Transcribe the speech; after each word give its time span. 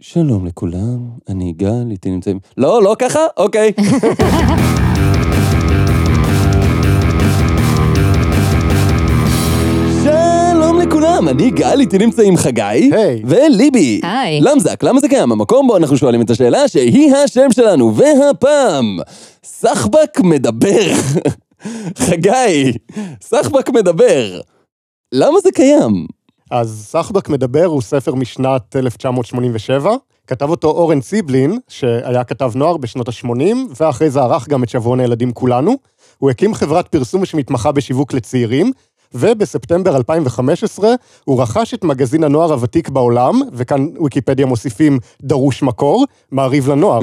שלום 0.00 0.46
לכולם, 0.46 0.98
אני 1.28 1.52
גל, 1.52 1.90
איתי 1.90 2.10
נמצאים... 2.10 2.38
לא, 2.56 2.82
לא 2.82 2.96
ככה? 2.98 3.20
אוקיי. 3.36 3.72
שלום 10.04 10.80
לכולם, 10.80 11.28
אני 11.28 11.50
גל, 11.50 11.80
איתי 11.80 11.98
נמצאים 11.98 12.36
חגי. 12.36 12.62
היי. 12.62 13.22
וליבי. 13.26 14.00
היי. 14.02 14.40
למזק, 14.40 14.82
למה 14.82 15.00
זה 15.00 15.08
קיים? 15.08 15.32
המקום 15.32 15.66
בו 15.66 15.76
אנחנו 15.76 15.96
שואלים 15.96 16.22
את 16.22 16.30
השאלה 16.30 16.68
שהיא 16.68 17.14
השם 17.14 17.52
שלנו, 17.52 17.96
והפעם, 17.96 18.98
סחבק 19.44 20.20
מדבר. 20.24 20.92
חגי, 22.06 22.72
סחבק 23.22 23.70
מדבר. 23.70 24.40
למה 25.12 25.40
זה 25.40 25.50
קיים? 25.54 26.06
אז 26.54 26.86
סחבק 26.88 27.28
מדבר 27.28 27.64
הוא 27.64 27.82
ספר 27.82 28.14
משנת 28.14 28.76
1987, 28.76 29.90
כתב 30.26 30.50
אותו 30.50 30.68
אורן 30.68 31.00
ציבלין, 31.00 31.58
שהיה 31.68 32.24
כתב 32.24 32.52
נוער 32.54 32.76
בשנות 32.76 33.08
ה-80, 33.08 33.56
ואחרי 33.80 34.10
זה 34.10 34.20
ערך 34.20 34.48
גם 34.48 34.62
את 34.62 34.68
שבועון 34.68 35.00
הילדים 35.00 35.32
כולנו. 35.32 35.74
הוא 36.18 36.30
הקים 36.30 36.54
חברת 36.54 36.88
פרסום 36.88 37.24
שמתמחה 37.24 37.72
בשיווק 37.72 38.12
לצעירים, 38.12 38.72
ובספטמבר 39.14 39.96
2015 39.96 40.94
הוא 41.24 41.42
רכש 41.42 41.74
את 41.74 41.84
מגזין 41.84 42.24
הנוער 42.24 42.52
הוותיק 42.52 42.88
בעולם, 42.88 43.40
וכאן 43.52 43.86
ויקיפדיה 44.02 44.46
מוסיפים 44.46 44.98
דרוש 45.22 45.62
מקור, 45.62 46.04
מעריב 46.32 46.68
לנוער. 46.68 47.00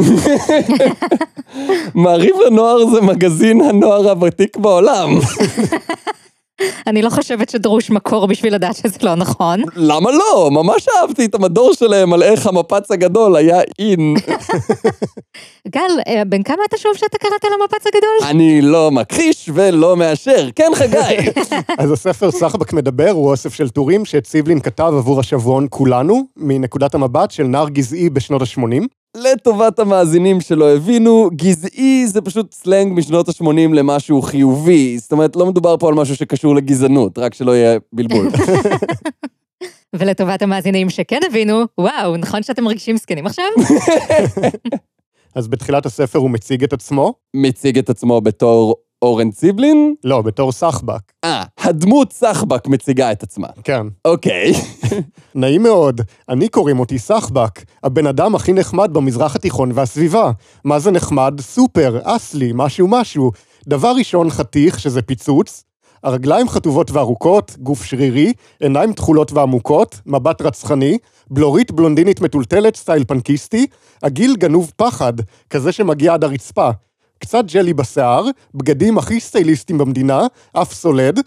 מעריב 1.95 2.35
לנוער 2.45 2.85
זה 2.85 3.01
מגזין 3.01 3.61
הנוער 3.61 4.09
הוותיק 4.09 4.57
בעולם. 4.57 5.09
אני 6.87 7.01
לא 7.01 7.09
חושבת 7.09 7.49
שדרוש 7.49 7.89
מקור 7.89 8.27
בשביל 8.27 8.55
לדעת 8.55 8.75
שזה 8.75 8.97
לא 9.01 9.15
נכון. 9.15 9.61
למה 9.75 10.11
לא? 10.11 10.49
ממש 10.51 10.87
אהבתי 11.01 11.25
את 11.25 11.35
המדור 11.35 11.73
שלהם 11.73 12.13
על 12.13 12.23
איך 12.23 12.47
המפץ 12.47 12.91
הגדול 12.91 13.35
היה 13.35 13.61
אין. 13.79 14.15
גל, 15.75 15.81
אה, 16.07 16.25
בן 16.25 16.43
כמה 16.43 16.63
אתה 16.69 16.77
שוב 16.77 16.91
שאתה 16.95 17.17
קראת 17.17 17.43
למפץ 17.43 17.87
הגדול? 17.87 18.29
אני 18.29 18.61
לא 18.61 18.91
מכחיש 18.91 19.49
ולא 19.53 19.97
מאשר. 19.97 20.49
כן, 20.55 20.71
חגי. 20.75 21.29
אז 21.77 21.91
הספר 21.91 22.31
סחבק 22.31 22.73
מדבר 22.73 23.09
הוא 23.09 23.29
אוסף 23.29 23.53
של 23.53 23.69
טורים 23.69 24.05
שציבלין 24.05 24.59
כתב 24.59 24.93
עבור 24.97 25.19
השבועון 25.19 25.67
כולנו, 25.69 26.23
מנקודת 26.37 26.95
המבט 26.95 27.31
של 27.31 27.43
נער 27.43 27.69
גזעי 27.69 28.09
בשנות 28.09 28.41
ה-80. 28.41 29.00
לטובת 29.17 29.79
המאזינים 29.79 30.41
שלא 30.41 30.75
הבינו, 30.75 31.29
גזעי 31.35 32.07
זה 32.07 32.21
פשוט 32.21 32.53
סלנג 32.53 32.93
משנות 32.93 33.29
ה-80 33.29 33.73
למשהו 33.73 34.21
חיובי. 34.21 34.97
זאת 34.97 35.11
אומרת, 35.11 35.35
לא 35.35 35.45
מדובר 35.45 35.77
פה 35.77 35.87
על 35.87 35.93
משהו 35.93 36.15
שקשור 36.15 36.55
לגזענות, 36.55 37.17
רק 37.17 37.33
שלא 37.33 37.55
יהיה 37.55 37.79
בלבול. 37.93 38.27
ולטובת 39.95 40.41
המאזינים 40.41 40.89
שכן 40.89 41.19
הבינו, 41.29 41.63
וואו, 41.77 42.17
נכון 42.17 42.43
שאתם 42.43 42.63
מרגישים 42.63 42.97
זקנים 42.97 43.25
עכשיו? 43.25 43.45
אז 45.35 45.47
בתחילת 45.47 45.85
הספר 45.85 46.19
הוא 46.19 46.29
מציג 46.29 46.63
את 46.63 46.73
עצמו, 46.73 47.13
מציג 47.33 47.77
את 47.77 47.89
עצמו 47.89 48.21
בתור 48.21 48.75
אורן 49.01 49.31
ציבלין? 49.31 49.95
לא, 50.03 50.21
בתור 50.21 50.51
סחבק. 50.51 51.01
אה, 51.23 51.43
הדמות 51.57 52.13
סחבק 52.13 52.67
מציגה 52.67 53.11
את 53.11 53.23
עצמה. 53.23 53.47
כן. 53.63 53.87
אוקיי. 54.05 54.51
נעים 55.35 55.63
מאוד, 55.63 56.01
אני 56.29 56.49
קוראים 56.49 56.79
אותי 56.79 56.99
סחבק, 56.99 57.63
הבן 57.83 58.07
אדם 58.07 58.35
הכי 58.35 58.53
נחמד 58.53 58.93
במזרח 58.93 59.35
התיכון 59.35 59.71
והסביבה. 59.75 60.31
מה 60.63 60.79
זה 60.79 60.91
נחמד? 60.91 61.41
סופר, 61.41 61.99
אסלי, 62.03 62.51
משהו 62.55 62.87
משהו. 62.87 63.31
דבר 63.67 63.93
ראשון, 63.97 64.29
חתיך, 64.29 64.79
שזה 64.79 65.01
פיצוץ. 65.01 65.63
הרגליים 66.03 66.49
חטובות 66.49 66.91
וארוכות, 66.91 67.57
גוף 67.59 67.83
שרירי, 67.83 68.33
עיניים 68.59 68.93
תכולות 68.93 69.31
ועמוקות, 69.31 70.01
מבט 70.05 70.41
רצחני, 70.41 70.97
בלורית 71.29 71.71
בלונדינית 71.71 72.21
מטולטלת, 72.21 72.75
סטייל 72.75 73.03
פנקיסטי, 73.03 73.67
מעיל 74.03 74.35
גנוב 74.35 74.71
פחד, 74.75 75.13
כזה 75.49 75.71
שמגיע 75.71 76.13
עד 76.13 76.23
הרצפה. 76.23 76.69
קצת 77.21 77.45
ג'לי 77.53 77.73
בשיער, 77.73 78.25
בגדים 78.55 78.97
הכי 78.97 79.19
סטייליסטיים 79.19 79.77
במדינה, 79.77 80.27
אף 80.53 80.73
סולד. 80.73 81.19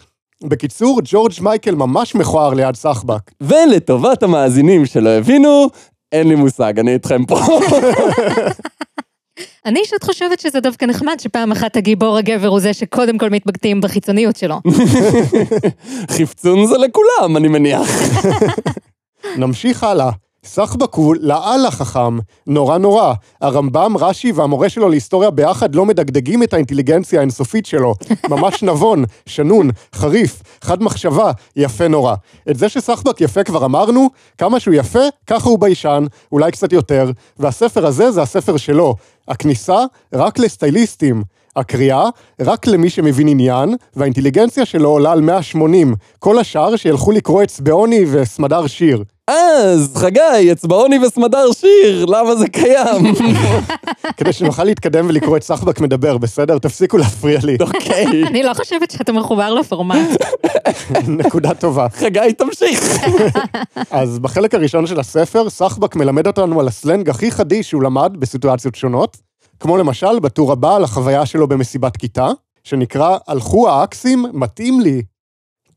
בקיצור, 0.43 1.01
ג'ורג' 1.03 1.31
מייקל 1.41 1.75
ממש 1.75 2.15
מכוער 2.15 2.53
ליד 2.53 2.75
סחבק. 2.75 3.31
ולטובת 3.41 4.23
המאזינים 4.23 4.85
שלא 4.85 5.09
הבינו, 5.09 5.67
אין 6.11 6.27
לי 6.27 6.35
מושג, 6.35 6.79
אני 6.79 6.93
איתכם 6.93 7.25
פה. 7.25 7.39
אני 9.65 9.79
אישית 9.79 10.03
חושבת 10.03 10.39
שזה 10.39 10.59
דווקא 10.59 10.85
נחמד 10.85 11.15
שפעם 11.19 11.51
אחת 11.51 11.75
הגיבור 11.77 12.17
הגבר 12.17 12.47
הוא 12.47 12.59
זה 12.59 12.73
שקודם 12.73 13.17
כל 13.17 13.29
מתבגדים 13.29 13.81
בחיצוניות 13.81 14.35
שלו. 14.35 14.61
חפצון 16.17 16.65
זה 16.65 16.75
לכולם, 16.77 17.37
אני 17.37 17.47
מניח. 17.47 17.89
נמשיך 19.37 19.83
הלאה. 19.83 20.11
סחבק 20.45 20.93
הוא 20.93 21.15
לאללה 21.19 21.71
חכם, 21.71 22.17
נורא 22.47 22.77
נורא. 22.77 23.13
הרמב"ם, 23.41 23.97
רש"י 23.97 24.31
והמורה 24.31 24.69
שלו 24.69 24.89
להיסטוריה 24.89 25.29
ביחד 25.29 25.75
לא 25.75 25.85
מדגדגים 25.85 26.43
את 26.43 26.53
האינטליגנציה 26.53 27.19
האינסופית 27.19 27.65
שלו. 27.65 27.93
ממש 28.29 28.63
נבון, 28.63 29.03
שנון, 29.25 29.69
חריף, 29.95 30.41
חד 30.61 30.83
מחשבה, 30.83 31.31
יפה 31.55 31.87
נורא. 31.87 32.15
את 32.49 32.57
זה 32.57 32.69
שסחבק 32.69 33.21
יפה 33.21 33.43
כבר 33.43 33.65
אמרנו, 33.65 34.09
כמה 34.37 34.59
שהוא 34.59 34.73
יפה, 34.73 35.03
ככה 35.27 35.49
הוא 35.49 35.59
ביישן, 35.59 36.05
אולי 36.31 36.51
קצת 36.51 36.73
יותר, 36.73 37.11
והספר 37.39 37.85
הזה 37.85 38.11
זה 38.11 38.21
הספר 38.21 38.57
שלו. 38.57 38.95
הכניסה 39.27 39.79
רק 40.13 40.39
לסטייליסטים. 40.39 41.23
הקריאה 41.55 42.09
רק 42.41 42.67
למי 42.67 42.89
שמבין 42.89 43.27
עניין, 43.27 43.75
והאינטליגנציה 43.95 44.65
שלו 44.65 44.89
עולה 44.89 45.11
על 45.11 45.21
180. 45.21 45.95
כל 46.19 46.39
השאר 46.39 46.75
שילכו 46.75 47.11
לקרוא 47.11 47.43
אצבעוני 47.43 48.05
וסמדר 48.11 48.67
שיר. 48.67 49.03
אז, 49.27 49.93
חגי, 49.97 50.51
אצבעוני 50.51 50.99
וסמדר 50.99 51.51
שיר, 51.51 52.05
למה 52.05 52.35
זה 52.35 52.47
קיים? 52.47 53.13
כדי 54.17 54.33
שנוכל 54.33 54.63
להתקדם 54.63 55.05
ולקרוא 55.09 55.37
את 55.37 55.43
סחבק 55.43 55.79
מדבר, 55.81 56.17
בסדר? 56.17 56.57
תפסיקו 56.59 56.97
להפריע 56.97 57.39
לי. 57.43 57.57
אוקיי, 57.61 58.05
אני 58.29 58.43
לא 58.43 58.53
חושבת 58.53 58.91
שאתה 58.91 59.11
מחובר 59.11 59.53
לפורמט. 59.53 60.09
נקודה 61.07 61.53
טובה. 61.53 61.87
חגי, 61.89 62.33
תמשיך. 62.37 62.97
אז 63.91 64.19
בחלק 64.19 64.53
הראשון 64.55 64.87
של 64.87 64.99
הספר, 64.99 65.49
סחבק 65.49 65.95
מלמד 65.95 66.27
אותנו 66.27 66.59
על 66.59 66.67
הסלנג 66.67 67.09
הכי 67.09 67.31
חדיש 67.31 67.69
שהוא 67.69 67.83
למד 67.83 68.17
בסיטואציות 68.19 68.75
שונות, 68.75 69.17
כמו 69.59 69.77
למשל 69.77 70.19
בטור 70.19 70.51
הבא 70.51 70.75
על 70.75 70.83
החוויה 70.83 71.25
שלו 71.25 71.47
במסיבת 71.47 71.97
כיתה, 71.97 72.27
שנקרא 72.63 73.17
"הלכו 73.27 73.69
האקסים, 73.69 74.25
מתאים 74.33 74.79
לי". 74.79 75.01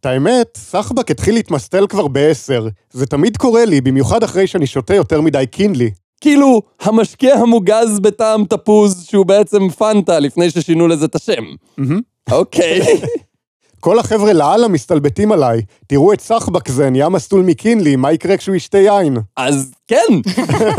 את 0.00 0.06
האמת, 0.06 0.46
סחבק 0.56 1.10
התחיל 1.10 1.34
להתמסטל 1.34 1.86
כבר 1.86 2.08
בעשר. 2.08 2.68
זה 2.90 3.06
תמיד 3.06 3.36
קורה 3.36 3.64
לי, 3.64 3.80
במיוחד 3.80 4.22
אחרי 4.22 4.46
שאני 4.46 4.66
שותה 4.66 4.94
יותר 4.94 5.20
מדי 5.20 5.44
קינלי. 5.50 5.90
כאילו, 6.20 6.62
המשקה 6.80 7.34
המוגז 7.34 8.00
בטעם 8.00 8.44
תפוז, 8.44 9.04
שהוא 9.10 9.26
בעצם 9.26 9.68
פנטה 9.68 10.18
לפני 10.18 10.50
ששינו 10.50 10.88
לזה 10.88 11.04
את 11.04 11.14
השם. 11.14 11.44
אוקיי. 12.30 12.80
כל 13.80 13.98
החבר'ה 13.98 14.32
לאללה 14.32 14.68
מסתלבטים 14.68 15.32
עליי. 15.32 15.62
תראו 15.86 16.12
את 16.12 16.20
סחבק 16.20 16.68
זה, 16.68 16.90
נהיה 16.90 17.08
מסטול 17.08 17.42
מקינלי, 17.42 17.96
מה 17.96 18.12
יקרה 18.12 18.36
כשהוא 18.36 18.56
ישתה 18.56 18.78
יין? 18.78 19.16
אז 19.36 19.72
כן, 19.86 20.14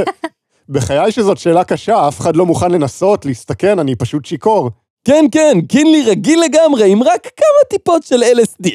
בחיי 0.69 1.11
שזאת 1.11 1.37
שאלה 1.37 1.63
קשה, 1.63 2.07
אף 2.07 2.19
אחד 2.19 2.35
לא 2.35 2.45
מוכן 2.45 2.71
לנסות, 2.71 3.25
להסתכן, 3.25 3.79
אני 3.79 3.95
פשוט 3.95 4.25
שיכור. 4.25 4.69
כן, 5.03 5.25
כן, 5.31 5.57
קינלי 5.67 6.01
רגיל 6.01 6.41
לגמרי, 6.41 6.91
עם 6.91 7.03
רק 7.03 7.27
כמה 7.37 7.69
טיפות 7.69 8.03
של 8.03 8.23
LSD. 8.23 8.69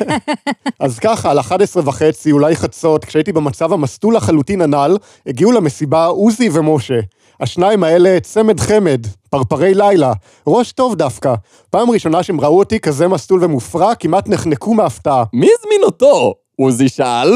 אז 0.84 0.98
ככה, 0.98 1.30
על 1.30 1.40
11 1.40 1.82
וחצי, 1.86 2.32
אולי 2.32 2.56
חצות, 2.56 3.04
כשהייתי 3.04 3.32
במצב 3.32 3.72
המסטול 3.72 4.16
לחלוטין 4.16 4.60
הנ"ל, 4.60 4.96
הגיעו 5.26 5.52
למסיבה 5.52 6.06
עוזי 6.06 6.48
ומשה. 6.52 7.00
השניים 7.40 7.84
האלה 7.84 8.20
צמד 8.22 8.60
חמד, 8.60 9.06
פרפרי 9.30 9.74
לילה, 9.74 10.12
ראש 10.46 10.72
טוב 10.72 10.94
דווקא. 10.94 11.34
פעם 11.70 11.90
ראשונה 11.90 12.22
שהם 12.22 12.40
ראו 12.40 12.58
אותי 12.58 12.80
כזה 12.80 13.08
מסטול 13.08 13.44
ומופרע, 13.44 13.94
כמעט 13.94 14.28
נחנקו 14.28 14.74
מהפתעה. 14.74 15.24
מי 15.32 15.48
הזמין 15.58 15.82
אותו? 15.82 16.34
עוזי 16.60 16.88
שאל. 16.88 17.32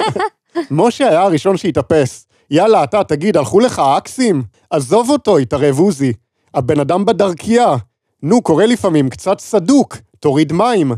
משה 0.70 1.08
היה 1.08 1.22
הראשון 1.22 1.56
שהתאפס. 1.56 2.26
יאללה, 2.50 2.84
אתה, 2.84 3.04
תגיד, 3.04 3.36
הלכו 3.36 3.60
לך 3.60 3.82
אקסים? 3.98 4.42
עזוב 4.70 5.10
אותו, 5.10 5.38
התערב 5.38 5.78
עוזי. 5.78 6.12
הבן 6.54 6.80
אדם 6.80 7.04
בדרכייה. 7.04 7.76
נו, 8.22 8.42
קורה 8.42 8.66
לפעמים, 8.66 9.08
קצת 9.08 9.40
סדוק, 9.40 9.96
תוריד 10.20 10.52
מים. 10.52 10.92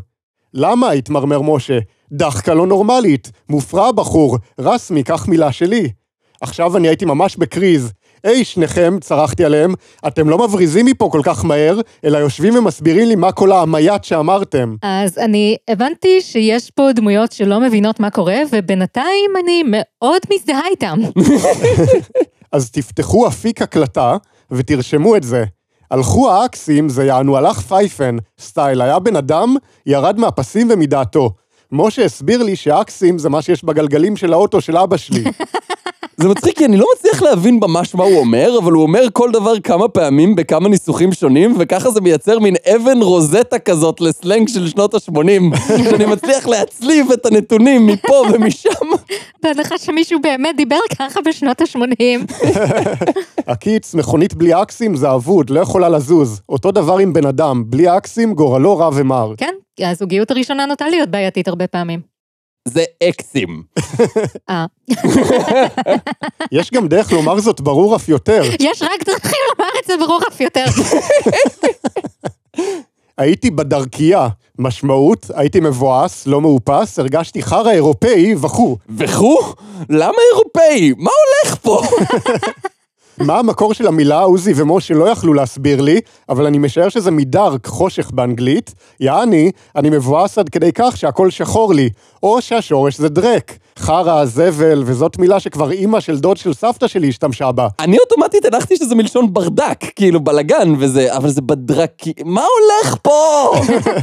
למה? 0.55 0.91
התמרמר 0.91 1.41
משה. 1.41 1.79
דחקה 2.13 2.55
לא 2.55 2.67
נורמלית, 2.67 3.31
מופרע 3.49 3.89
הבחור, 3.89 4.39
רסמי, 4.61 5.03
קח 5.03 5.29
מילה 5.29 5.53
שלי. 5.53 5.89
עכשיו 6.41 6.77
אני 6.77 6.89
הייתי 6.89 7.05
ממש 7.05 7.37
בקריז. 7.37 7.93
היי, 8.25 8.45
שניכם, 8.45 8.99
צרחתי 9.01 9.45
עליהם, 9.45 9.75
אתם 10.07 10.29
לא 10.29 10.39
מבריזים 10.39 10.87
מפה 10.87 11.09
כל 11.13 11.21
כך 11.25 11.45
מהר, 11.45 11.81
אלא 12.05 12.19
יושבים 12.19 12.57
ומסבירים 12.57 13.09
לי 13.09 13.15
מה 13.15 13.33
כל 13.33 13.53
העמייט 13.53 14.05
שאמרתם. 14.05 14.77
אז 14.83 15.19
אני 15.19 15.57
הבנתי 15.69 16.21
שיש 16.21 16.71
פה 16.71 16.89
דמויות 16.95 17.33
שלא 17.33 17.61
מבינות 17.61 18.01
מה 18.01 18.11
קורה, 18.11 18.37
ובינתיים 18.53 19.31
אני 19.45 19.63
מאוד 19.67 20.23
מזדהה 20.35 20.67
איתם. 20.71 20.99
אז 22.53 22.71
תפתחו 22.71 23.29
אפיק 23.29 23.63
הקלטה 23.63 24.17
ותרשמו 24.53 25.17
את 25.17 25.23
זה. 25.23 25.45
הלכו 25.91 26.31
האקסים, 26.31 26.89
זה 26.89 27.05
יענו 27.05 27.37
הלך 27.37 27.61
פייפן, 27.61 28.17
סטייל, 28.39 28.83
היה 28.83 28.99
בן 28.99 29.17
אדם, 29.17 29.57
ירד 29.87 30.19
מהפסים 30.19 30.69
ומדעתו. 30.71 31.31
משה 31.73 32.05
הסביר 32.05 32.43
לי 32.43 32.57
שאקסים 32.57 33.19
זה 33.19 33.29
מה 33.29 33.43
שיש 33.43 33.65
בגלגלים 33.65 34.17
של 34.17 34.33
האוטו 34.33 34.61
של 34.61 34.77
אבא 34.77 34.97
שלי. 34.97 35.25
זה 36.23 36.29
מצחיק 36.29 36.59
כי 36.59 36.65
אני 36.65 36.77
לא 36.77 36.87
מצליח 36.97 37.23
להבין 37.23 37.59
ממש 37.63 37.95
מה 37.95 38.05
הוא 38.05 38.19
אומר, 38.19 38.59
אבל 38.63 38.73
הוא 38.73 38.83
אומר 38.83 39.03
כל 39.13 39.31
דבר 39.33 39.61
כמה 39.61 39.89
פעמים 39.89 40.35
בכמה 40.35 40.69
ניסוחים 40.69 41.13
שונים, 41.13 41.55
וככה 41.59 41.91
זה 41.91 42.01
מייצר 42.01 42.39
מין 42.39 42.55
אבן 42.75 43.03
רוזטה 43.03 43.59
כזאת 43.59 44.01
לסלנג 44.01 44.49
של 44.49 44.69
שנות 44.69 44.95
ה-80, 44.95 45.57
שאני 45.91 46.07
מצליח 46.07 46.47
להצליב 46.47 47.13
את 47.13 47.27
הנתונים 47.27 47.87
מפה 47.87 48.23
ומשם. 48.33 48.71
בהנחה 49.43 49.79
שמישהו 49.79 50.21
באמת 50.21 50.57
דיבר 50.57 50.79
ככה 50.99 51.21
בשנות 51.21 51.61
ה-80. 51.61 52.33
הקיץ, 53.53 53.95
מכונית 53.95 54.35
בלי 54.35 54.63
אקסים 54.63 54.97
זה 54.97 55.15
אבוד, 55.15 55.51
לא 55.51 55.61
יכולה 55.61 55.89
לזוז. 55.89 56.41
אותו 56.49 56.73
דבר 56.73 56.99
עם 56.99 57.13
בן 57.13 57.27
אדם, 57.27 57.63
בלי 57.67 57.97
אקסים 57.97 58.35
גורלו 58.35 58.79
רע 58.79 58.91
ומר. 58.95 59.33
כן, 59.37 59.55
הזוגיות 59.81 60.31
הראשונה 60.31 60.67
נוטה 60.67 60.89
להיות 60.89 61.09
בעייתית 61.09 61.49
הרבה 61.49 61.67
פעמים. 61.67 62.20
זה 62.69 62.85
אקסים. 63.09 63.63
אה, 64.51 64.67
יש 66.53 66.71
גם 66.71 66.89
דרך 66.89 67.13
לומר 67.13 67.41
זאת 67.41 67.61
ברור 67.61 67.97
אף 67.97 68.09
יותר. 68.09 68.43
יש 68.61 68.83
רק 68.83 69.05
דרכים 69.07 69.39
לומר 69.59 69.71
את 69.81 69.87
זה 69.87 69.95
ברור 70.01 70.21
אף 70.29 70.41
יותר. 70.41 70.65
הייתי 73.19 73.51
בדרכייה. 73.51 74.29
משמעות, 74.59 75.31
הייתי 75.35 75.61
מבואס, 75.61 76.27
לא 76.27 76.41
מאופס, 76.41 76.99
הרגשתי 76.99 77.43
חרא 77.43 77.71
אירופאי 77.71 78.35
וכו'. 78.41 78.77
וכו'? 78.97 79.55
למה 79.91 80.17
אירופאי? 80.33 80.93
מה 80.99 81.11
הולך 81.45 81.57
פה? 81.63 81.83
מה 83.21 83.39
המקור 83.39 83.75
של 83.75 83.87
המילה 83.87 84.21
עוזי 84.23 84.53
ומשה 84.57 84.95
לא 84.95 85.09
יכלו 85.09 85.35
להסביר 85.35 85.81
לי, 85.81 86.01
אבל 86.29 86.47
אני 86.47 86.59
משער 86.59 86.89
שזה 86.89 87.11
מדארק, 87.11 87.67
חושך 87.67 88.11
באנגלית. 88.11 88.75
יעני, 89.01 89.51
אני 89.77 89.91
מבואס 89.91 90.39
עד 90.39 90.49
כדי 90.49 90.71
כך 90.75 90.97
שהכל 90.97 91.31
שחור 91.31 91.75
לי. 91.75 91.91
או 92.23 92.43
שהשורש 92.43 92.99
זה 92.99 93.09
דרק. 93.09 93.59
חרא, 93.79 94.25
זבל, 94.25 94.83
וזאת 94.87 95.19
מילה 95.19 95.41
שכבר 95.41 95.71
אימא 95.71 96.01
של 96.01 96.19
דוד 96.19 96.37
של 96.37 96.55
סבתא 96.55 96.89
שלי 96.89 97.09
השתמשה 97.09 97.53
בה. 97.53 97.69
אני 97.79 97.99
אוטומטית 97.99 98.45
הנחתי 98.45 98.77
שזה 98.77 98.95
מלשון 98.95 99.35
ברדק, 99.35 99.85
כאילו 99.97 100.21
בלאגן 100.21 100.75
וזה, 100.79 101.17
אבל 101.17 101.29
זה 101.31 101.43
בדרקי... 101.43 102.13
מה 102.25 102.43
הולך 102.43 102.97
פה? 103.03 103.53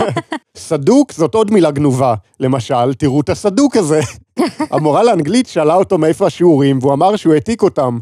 סדוק 0.58 1.12
זאת 1.12 1.36
עוד 1.36 1.54
מילה 1.54 1.72
גנובה. 1.72 2.13
למשל, 2.40 2.94
תראו 2.94 3.22
את 3.22 3.30
הסדוק 3.30 3.78
הזה. 3.78 4.02
המורה 4.72 5.04
לאנגלית 5.04 5.48
שאלה 5.48 5.75
אותו 5.75 5.98
מאיפה 5.98 6.28
השיעורים, 6.28 6.80
והוא 6.81 6.94
אמר 6.94 7.16
שהוא 7.16 7.34
העתיק 7.34 7.63
אותם. 7.63 7.98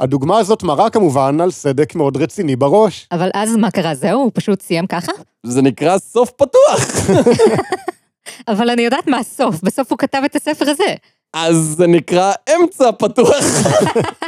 הדוגמה 0.00 0.38
הזאת 0.38 0.62
מראה 0.62 0.90
כמובן 0.90 1.40
על 1.40 1.50
סדק 1.50 1.94
מאוד 1.94 2.16
רציני 2.16 2.56
בראש. 2.56 3.08
אבל 3.12 3.30
אז 3.34 3.56
מה 3.56 3.70
קרה? 3.70 3.94
זהו? 3.94 4.20
הוא 4.20 4.30
פשוט 4.34 4.62
סיים 4.62 4.86
ככה? 4.86 5.12
זה 5.46 5.62
נקרא 5.62 5.98
סוף 5.98 6.30
פתוח. 6.30 7.10
אבל 8.48 8.70
אני 8.70 8.82
יודעת 8.82 9.06
מה 9.06 9.18
הסוף, 9.18 9.62
בסוף 9.62 9.90
הוא 9.90 9.98
כתב 9.98 10.22
את 10.24 10.36
הספר 10.36 10.70
הזה. 10.70 10.94
אז 11.34 11.56
זה 11.56 11.86
נקרא 11.86 12.32
אמצע 12.56 12.92
פתוח, 12.92 13.44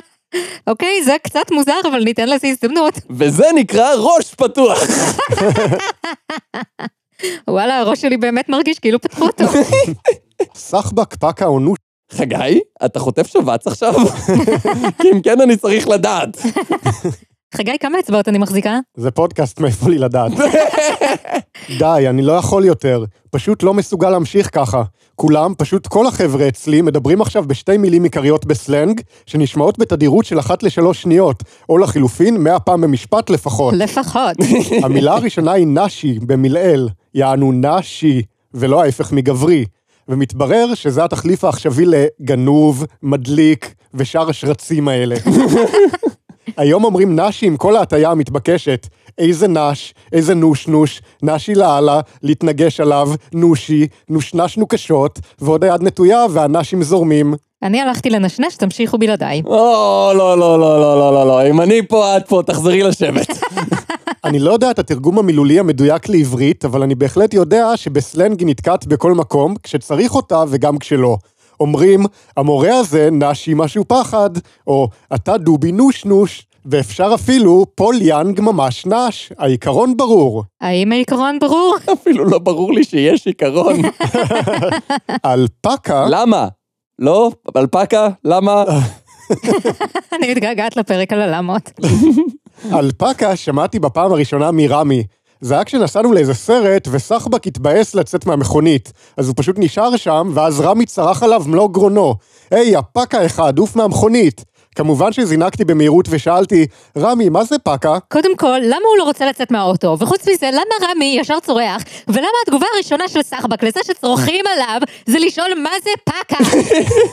אוקיי, 0.70 1.04
זה 1.04 1.16
קצת 1.22 1.50
מוזר, 1.52 1.80
אבל 1.90 2.04
ניתן 2.04 2.28
לזה 2.28 2.48
הזדמנות. 2.48 2.94
וזה 3.18 3.44
נקרא 3.54 3.94
ראש 3.94 4.34
פתוח. 4.34 4.78
וואלה, 7.50 7.78
הראש 7.78 8.00
שלי 8.00 8.16
באמת 8.16 8.48
מרגיש 8.48 8.78
כאילו 8.78 9.00
פתחו 9.00 9.24
אותו. 9.24 9.44
סחבק 10.54 11.14
פקה 11.14 11.46
או 11.46 11.60
נוש 11.60 11.78
חגי, 12.12 12.60
אתה 12.84 13.00
חוטף 13.00 13.26
שבץ 13.26 13.66
עכשיו? 13.66 13.94
כי 15.02 15.10
אם 15.12 15.20
כן 15.22 15.40
אני 15.40 15.56
צריך 15.56 15.88
לדעת. 15.88 16.36
חגי, 17.56 17.78
כמה 17.80 17.98
אצבעות 17.98 18.28
אני 18.28 18.38
מחזיקה? 18.38 18.78
זה 18.96 19.10
פודקאסט, 19.10 19.60
מאיפה 19.60 19.88
לי 19.88 19.98
לדעת. 19.98 20.32
די, 21.78 22.06
אני 22.08 22.22
לא 22.22 22.32
יכול 22.32 22.64
יותר. 22.64 23.04
פשוט 23.30 23.62
לא 23.62 23.74
מסוגל 23.74 24.10
להמשיך 24.10 24.50
ככה. 24.54 24.82
כולם, 25.16 25.54
פשוט 25.58 25.86
כל 25.86 26.06
החבר'ה 26.06 26.48
אצלי, 26.48 26.82
מדברים 26.82 27.20
עכשיו 27.20 27.44
בשתי 27.46 27.76
מילים 27.76 28.04
עיקריות 28.04 28.46
בסלנג, 28.46 29.00
שנשמעות 29.26 29.78
בתדירות 29.78 30.24
של 30.24 30.38
אחת 30.38 30.62
לשלוש 30.62 31.02
שניות, 31.02 31.42
או 31.68 31.78
לחילופין, 31.78 32.36
מאה 32.36 32.60
פעם 32.60 32.80
במשפט 32.80 33.30
לפחות. 33.30 33.74
לפחות. 33.74 34.36
המילה 34.82 35.14
הראשונה 35.14 35.52
היא 35.52 35.66
נשי, 35.66 36.18
במלעיל. 36.18 36.88
יענו 37.14 37.52
נשי, 37.52 38.22
ולא 38.54 38.82
ההפך 38.82 39.12
מגברי. 39.12 39.64
ומתברר 40.08 40.74
שזה 40.74 41.04
התחליף 41.04 41.44
העכשווי 41.44 41.84
לגנוב, 41.86 42.86
מדליק 43.02 43.74
ושאר 43.94 44.30
השרצים 44.30 44.88
האלה. 44.88 45.16
היום 46.56 46.84
אומרים 46.84 47.20
נשי 47.20 47.46
עם 47.46 47.56
כל 47.56 47.76
ההטייה 47.76 48.10
המתבקשת. 48.10 48.88
איזה 49.18 49.48
נש, 49.48 49.94
איזה 50.12 50.34
נושנוש, 50.34 51.02
נשי 51.22 51.54
לאללה, 51.54 52.00
להתנגש 52.22 52.80
עליו, 52.80 53.08
נושי, 53.32 53.86
נושנשנו 54.08 54.66
קשות, 54.66 55.18
ועוד 55.40 55.64
היד 55.64 55.82
נטויה 55.82 56.26
והנשים 56.30 56.82
זורמים. 56.82 57.34
אני 57.62 57.80
הלכתי 57.80 58.10
לנשנש, 58.10 58.56
תמשיכו 58.56 58.98
בלעדיי. 58.98 59.42
או, 59.46 60.12
לא, 60.14 60.38
לא, 60.38 60.58
לא, 60.58 60.80
לא, 60.80 60.98
לא, 60.98 61.12
לא, 61.12 61.26
לא, 61.26 61.50
אם 61.50 61.60
אני 61.60 61.86
פה, 61.88 62.16
את 62.16 62.28
פה, 62.28 62.42
תחזרי 62.46 62.82
לשבת. 62.82 63.28
אני 64.24 64.38
לא 64.38 64.52
יודע 64.52 64.70
את 64.70 64.78
התרגום 64.78 65.18
המילולי 65.18 65.58
המדויק 65.58 66.08
לעברית, 66.08 66.64
אבל 66.64 66.82
אני 66.82 66.94
בהחלט 66.94 67.34
יודע 67.34 67.76
שבסלנג 67.76 68.40
היא 68.40 68.48
נתקעת 68.48 68.86
בכל 68.86 69.12
מקום, 69.12 69.54
כשצריך 69.62 70.14
אותה 70.14 70.44
וגם 70.48 70.78
כשלא. 70.78 71.16
אומרים, 71.62 72.04
המורה 72.36 72.76
הזה 72.76 73.08
נש 73.12 73.48
עם 73.48 73.58
משהו 73.58 73.84
פחד, 73.88 74.30
או 74.66 74.88
אתה 75.14 75.36
דובי 75.36 75.72
נושנוש, 75.72 76.46
ואפשר 76.66 77.10
אפילו, 77.14 77.66
פול 77.74 78.02
יאנג 78.02 78.40
ממש 78.40 78.86
נש, 78.86 79.32
העיקרון 79.38 79.96
ברור. 79.96 80.44
האם 80.60 80.92
העיקרון 80.92 81.38
ברור? 81.38 81.76
אפילו 81.92 82.24
לא 82.24 82.38
ברור 82.38 82.72
לי 82.72 82.84
שיש 82.84 83.26
עיקרון. 83.26 83.76
אלפקה, 85.26 86.06
למה? 86.08 86.48
לא? 86.98 87.30
אלפקה? 87.56 88.08
למה? 88.24 88.64
אני 90.14 90.30
מתגעגעת 90.30 90.76
לפרק 90.76 91.12
על 91.12 91.20
הלמות. 91.20 91.70
אלפקה 92.72 93.36
שמעתי 93.36 93.78
בפעם 93.78 94.12
הראשונה 94.12 94.50
מרמי. 94.50 95.04
זה 95.42 95.54
היה 95.54 95.64
כשנסענו 95.64 96.12
לאיזה 96.12 96.34
סרט, 96.34 96.88
וסחבק 96.90 97.46
התבאס 97.46 97.94
לצאת 97.94 98.26
מהמכונית. 98.26 98.92
אז 99.16 99.28
הוא 99.28 99.34
פשוט 99.36 99.56
נשאר 99.58 99.96
שם, 99.96 100.30
ואז 100.34 100.60
רמי 100.60 100.86
צרח 100.86 101.22
עליו 101.22 101.42
מלוא 101.46 101.68
גרונו. 101.68 102.14
היי, 102.50 102.76
הפקה 102.76 103.26
אחד, 103.26 103.58
עוף 103.58 103.76
מהמכונית. 103.76 104.44
כמובן 104.74 105.12
שזינקתי 105.12 105.64
במהירות 105.64 106.06
ושאלתי, 106.10 106.66
רמי, 106.98 107.28
מה 107.28 107.44
זה 107.44 107.58
פקה? 107.58 107.98
קודם 108.08 108.36
כל, 108.36 108.58
למה 108.62 108.86
הוא 108.90 108.98
לא 108.98 109.04
רוצה 109.04 109.26
לצאת 109.26 109.50
מהאוטו? 109.50 109.96
וחוץ 109.98 110.28
מזה, 110.28 110.50
למה 110.52 110.90
רמי 110.90 111.16
ישר 111.20 111.40
צורח? 111.40 111.82
ולמה 112.08 112.28
התגובה 112.46 112.66
הראשונה 112.74 113.08
של 113.08 113.22
סחבק 113.22 113.62
לזה 113.62 113.80
שצורכים 113.84 114.44
עליו, 114.54 114.80
זה 115.06 115.18
לשאול 115.18 115.48
מה 115.62 115.70
זה 115.84 115.90
פקה? 116.04 116.44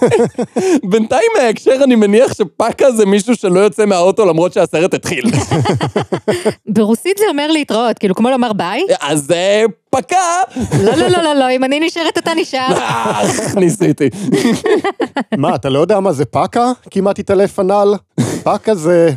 בינתיים 0.90 1.32
מההקשר 1.38 1.76
אני 1.84 1.96
מניח 1.96 2.34
שפקה 2.34 2.92
זה 2.92 3.06
מישהו 3.06 3.36
שלא 3.36 3.60
יוצא 3.60 3.86
מהאוטו 3.86 4.26
למרות 4.26 4.54
שהסרט 4.54 4.94
התחיל. 4.94 5.24
ברוסית 6.76 7.18
זה 7.18 7.26
אומר 7.30 7.52
להתראות, 7.52 8.00
כאילו 8.00 8.16
כמו 8.16 8.30
לומר 8.30 8.54
ביי? 8.54 8.84
אז 9.02 9.26
זה 9.26 9.66
פקה! 9.90 10.42
לא, 10.84 10.96
לא, 10.96 11.08
לא, 11.08 11.24
לא, 11.24 11.34
לא, 11.34 11.52
אם 11.52 11.64
אני 11.64 11.80
נשארת 11.80 12.18
אתה 12.18 12.34
נשאר. 12.34 12.68
אך, 12.78 13.56
ניסיתי. 13.56 14.10
מה, 15.38 15.56
אתה 15.56 15.70
לא 15.70 15.80
יודע 15.80 16.00
מה 16.00 16.12
זה 16.14 16.26
פקה? 16.26 16.72
כמעט 16.92 17.20
התעלף 17.20 17.60
הנ"ל. 17.60 17.94
פקה 18.44 18.76
זה... 18.76 19.12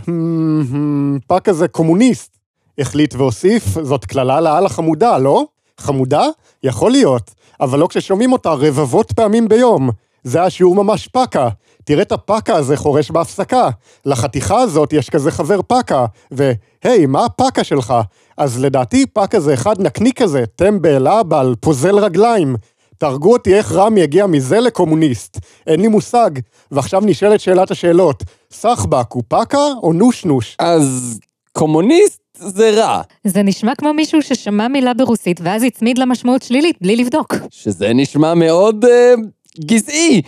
פקה 1.26 1.52
זה 1.52 1.68
קומוניסט. 1.68 2.38
החליט 2.78 3.14
והוסיף, 3.14 3.64
זאת 3.82 4.04
קללה 4.04 4.40
לאל 4.40 4.66
החמודה, 4.66 5.18
לא? 5.18 5.44
חמודה? 5.78 6.22
יכול 6.62 6.90
להיות, 6.90 7.30
אבל 7.60 7.78
לא 7.78 7.86
כששומעים 7.86 8.32
אותה 8.32 8.50
רבבות 8.52 9.12
פעמים 9.12 9.48
ביום. 9.48 9.90
זה 10.24 10.42
השיעור 10.42 10.74
ממש 10.74 11.08
פקה. 11.08 11.48
תראה 11.84 12.02
את 12.02 12.12
הפקה 12.12 12.56
הזה 12.56 12.76
חורש 12.76 13.10
בהפסקה. 13.10 13.70
לחתיכה 14.06 14.60
הזאת 14.60 14.92
יש 14.92 15.10
כזה 15.10 15.30
חבר 15.30 15.60
פקה. 15.66 16.06
והי, 16.30 17.06
מה 17.06 17.24
הפקה 17.24 17.64
שלך? 17.64 17.94
אז 18.36 18.60
לדעתי 18.60 19.06
פקה 19.06 19.40
זה 19.40 19.54
אחד 19.54 19.80
נקניק 19.80 20.22
כזה, 20.22 20.44
טמבל, 20.56 21.08
אבל, 21.08 21.54
פוזל 21.60 21.98
רגליים. 21.98 22.56
תהרגו 22.98 23.32
אותי 23.32 23.54
איך 23.54 23.72
רמי 23.72 24.02
הגיע 24.02 24.26
מזה 24.26 24.60
לקומוניסט. 24.60 25.38
אין 25.66 25.80
לי 25.80 25.88
מושג. 25.88 26.30
ועכשיו 26.70 27.00
נשאלת 27.00 27.40
שאלת 27.40 27.70
השאלות. 27.70 28.22
סחבק 28.52 29.12
הוא 29.12 29.22
פקה 29.28 29.66
או 29.82 29.92
נושנוש? 29.92 30.56
אז 30.58 31.18
קומוניסט 31.52 32.22
זה 32.34 32.70
רע. 32.70 33.02
זה 33.24 33.42
נשמע 33.42 33.74
כמו 33.74 33.92
מישהו 33.92 34.22
ששמע 34.22 34.68
מילה 34.68 34.94
ברוסית 34.94 35.40
ואז 35.42 35.62
הצמיד 35.62 35.98
לה 35.98 36.04
משמעות 36.04 36.42
שלילית 36.42 36.76
בלי 36.80 36.96
לבדוק. 36.96 37.34
שזה 37.50 37.92
נשמע 37.94 38.34
מאוד 38.34 38.84
אה, 38.84 39.14
גזעי. 39.60 40.22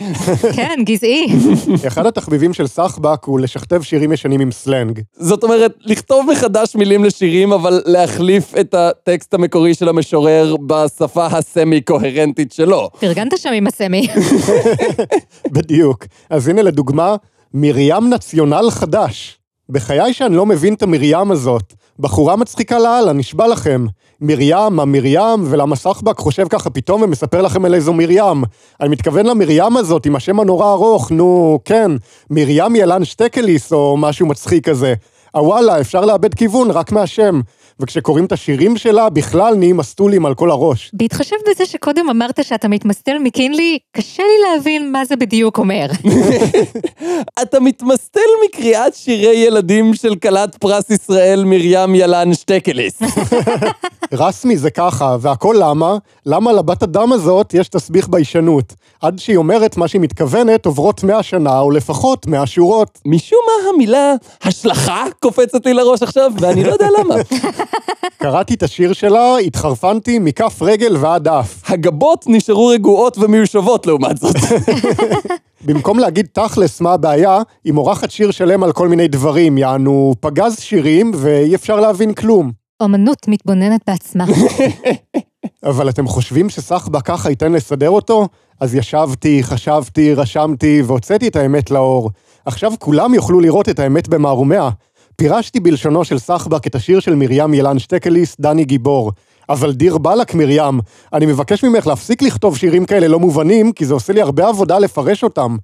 כן, 0.56 0.80
גזעי. 0.84 1.26
אחד 1.86 2.06
התחביבים 2.06 2.52
של 2.52 2.66
סחבק 2.66 3.24
הוא 3.24 3.40
לשכתב 3.40 3.82
שירים 3.82 4.12
ישנים 4.12 4.40
עם 4.40 4.52
סלנג. 4.52 5.00
זאת 5.16 5.44
אומרת, 5.44 5.74
לכתוב 5.80 6.26
מחדש 6.32 6.76
מילים 6.76 7.04
לשירים, 7.04 7.52
אבל 7.52 7.82
להחליף 7.86 8.54
את 8.60 8.74
הטקסט 8.74 9.34
המקורי 9.34 9.74
של 9.74 9.88
המשורר 9.88 10.56
בשפה 10.66 11.26
הסמי-קוהרנטית 11.26 12.52
שלו. 12.52 12.90
פרגנת 13.00 13.38
שם 13.38 13.52
עם 13.52 13.66
הסמי. 13.66 14.08
בדיוק. 15.54 16.04
אז 16.30 16.48
הנה 16.48 16.62
לדוגמה, 16.62 17.16
מרים 17.54 18.10
נציונל 18.10 18.70
חדש. 18.70 19.38
בחיי 19.70 20.12
שאני 20.12 20.36
לא 20.36 20.46
מבין 20.46 20.74
את 20.74 20.82
המרים 20.82 21.30
הזאת. 21.30 21.74
בחורה 21.98 22.36
מצחיקה 22.36 22.78
לאללה, 22.78 23.12
נשבע 23.12 23.48
לכם. 23.48 23.86
מרים, 24.20 24.56
מה 24.70 24.84
מרים, 24.84 25.44
ולמה 25.44 25.76
סחבק 25.76 26.18
חושב 26.18 26.48
ככה 26.48 26.70
פתאום 26.70 27.02
ומספר 27.02 27.42
לכם 27.42 27.64
על 27.64 27.74
איזו 27.74 27.92
מרים. 27.92 28.44
אני 28.80 28.88
מתכוון 28.88 29.26
למרים 29.26 29.76
הזאת 29.76 30.06
עם 30.06 30.16
השם 30.16 30.40
הנורא 30.40 30.72
ארוך, 30.72 31.10
נו, 31.10 31.58
כן, 31.64 31.90
מרים 32.30 32.76
ילן 32.76 33.04
שטקליס 33.04 33.72
או 33.72 33.96
משהו 33.96 34.26
מצחיק 34.26 34.68
כזה. 34.68 34.94
הוואלה, 35.34 35.80
אפשר 35.80 36.04
לאבד 36.04 36.34
כיוון 36.34 36.70
רק 36.70 36.92
מהשם. 36.92 37.40
וכשקוראים 37.80 38.24
את 38.24 38.32
השירים 38.32 38.76
שלה, 38.76 39.10
בכלל 39.10 39.54
נהיים 39.54 39.76
מסטולים 39.76 40.26
על 40.26 40.34
כל 40.34 40.50
הראש. 40.50 40.90
בהתחשב 40.92 41.36
בזה 41.50 41.66
שקודם 41.66 42.10
אמרת 42.10 42.44
שאתה 42.44 42.68
מתמסטל 42.68 43.18
מקינלי, 43.18 43.78
קשה 43.96 44.22
לי 44.22 44.48
להבין 44.48 44.92
מה 44.92 45.04
זה 45.04 45.16
בדיוק 45.16 45.58
אומר. 45.58 45.86
אתה 47.42 47.60
מתמסטל 47.60 48.20
מקריאת 48.48 48.94
שירי 48.94 49.36
ילדים 49.36 49.94
של 49.94 50.14
כלת 50.14 50.54
פרס 50.54 50.90
ישראל 50.90 51.44
מרים 51.44 51.94
ילן 51.94 52.34
שטקליס. 52.34 52.98
רסמי 54.12 54.56
זה 54.56 54.70
ככה, 54.70 55.16
והכל 55.20 55.56
למה? 55.58 55.96
למה 56.26 56.52
לבת 56.52 56.82
אדם 56.82 57.12
הזאת 57.12 57.54
יש 57.54 57.68
תסביך 57.68 58.08
ביישנות? 58.08 58.74
עד 59.02 59.18
שהיא 59.18 59.36
אומרת 59.36 59.76
מה 59.76 59.88
שהיא 59.88 60.00
מתכוונת, 60.00 60.66
עוברות 60.66 61.04
מאה 61.04 61.22
שנה, 61.22 61.60
או 61.60 61.70
לפחות 61.70 62.26
מאה 62.26 62.46
שורות. 62.46 63.00
משום 63.06 63.38
מה 63.46 63.68
המילה 63.70 64.14
השלכה 64.42 65.04
קופצת 65.20 65.66
לי 65.66 65.74
לראש 65.74 66.02
עכשיו, 66.02 66.32
ואני 66.40 66.64
לא 66.64 66.72
יודע 66.72 66.88
למה. 66.98 67.14
קראתי 68.18 68.54
את 68.54 68.62
השיר 68.62 68.92
שלה, 68.92 69.36
התחרפנתי 69.38 70.18
מכף 70.18 70.62
רגל 70.62 70.96
ועד 70.96 71.28
אף. 71.28 71.70
הגבות 71.70 72.24
נשארו 72.28 72.66
רגועות 72.66 73.18
ומיושבות 73.18 73.86
לעומת 73.86 74.16
זאת. 74.16 74.36
במקום 75.66 75.98
להגיד 75.98 76.26
תכלס 76.32 76.80
מה 76.80 76.92
הבעיה, 76.92 77.38
היא 77.64 77.72
מורחת 77.72 78.10
שיר 78.10 78.30
שלם 78.30 78.62
על 78.62 78.72
כל 78.72 78.88
מיני 78.88 79.08
דברים, 79.08 79.58
יענו 79.58 80.14
פגז 80.20 80.60
שירים 80.60 81.10
ואי 81.14 81.54
אפשר 81.54 81.80
להבין 81.80 82.14
כלום. 82.14 82.52
אומנות 82.80 83.28
מתבוננת 83.28 83.80
בעצמה. 83.86 84.24
אבל 85.70 85.88
אתם 85.88 86.06
חושבים 86.06 86.50
שסחבא 86.50 87.00
ככה 87.00 87.30
ייתן 87.30 87.52
לסדר 87.52 87.90
אותו? 87.90 88.28
אז 88.60 88.74
ישבתי, 88.74 89.42
חשבתי, 89.42 90.14
רשמתי 90.14 90.82
והוצאתי 90.86 91.28
את 91.28 91.36
האמת 91.36 91.70
לאור. 91.70 92.10
עכשיו 92.44 92.72
כולם 92.78 93.14
יוכלו 93.14 93.40
לראות 93.40 93.68
את 93.68 93.78
האמת 93.78 94.08
במערומיה. 94.08 94.70
פירשתי 95.16 95.60
בלשונו 95.60 96.04
של 96.04 96.18
סחבק 96.18 96.66
את 96.66 96.74
השיר 96.74 97.00
של 97.00 97.14
מרים 97.14 97.54
ילן 97.54 97.78
שטקליס, 97.78 98.36
דני 98.40 98.64
גיבור. 98.64 99.12
אבל 99.48 99.72
דיר 99.72 99.98
באלק 99.98 100.34
מרים, 100.34 100.80
אני 101.12 101.26
מבקש 101.26 101.64
ממך 101.64 101.86
להפסיק 101.86 102.22
לכתוב 102.22 102.56
שירים 102.56 102.84
כאלה 102.84 103.08
לא 103.08 103.18
מובנים, 103.18 103.72
כי 103.72 103.86
זה 103.86 103.94
עושה 103.94 104.12
לי 104.12 104.20
הרבה 104.20 104.48
עבודה 104.48 104.78
לפרש 104.78 105.24
אותם. 105.24 105.56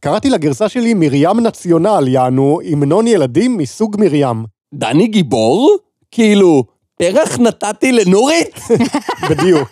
קראתי 0.00 0.30
לגרסה 0.30 0.68
שלי 0.68 0.94
מרים 0.94 1.40
נציונל, 1.40 2.04
יענו, 2.08 2.60
המנון 2.70 3.06
ילדים 3.06 3.56
מסוג 3.56 3.96
מרים. 3.98 4.44
דני 4.74 5.06
גיבור? 5.06 5.76
כאילו, 6.10 6.64
פרח 6.98 7.38
נתתי 7.38 7.92
לנורית? 7.92 8.58
בדיוק. 9.30 9.68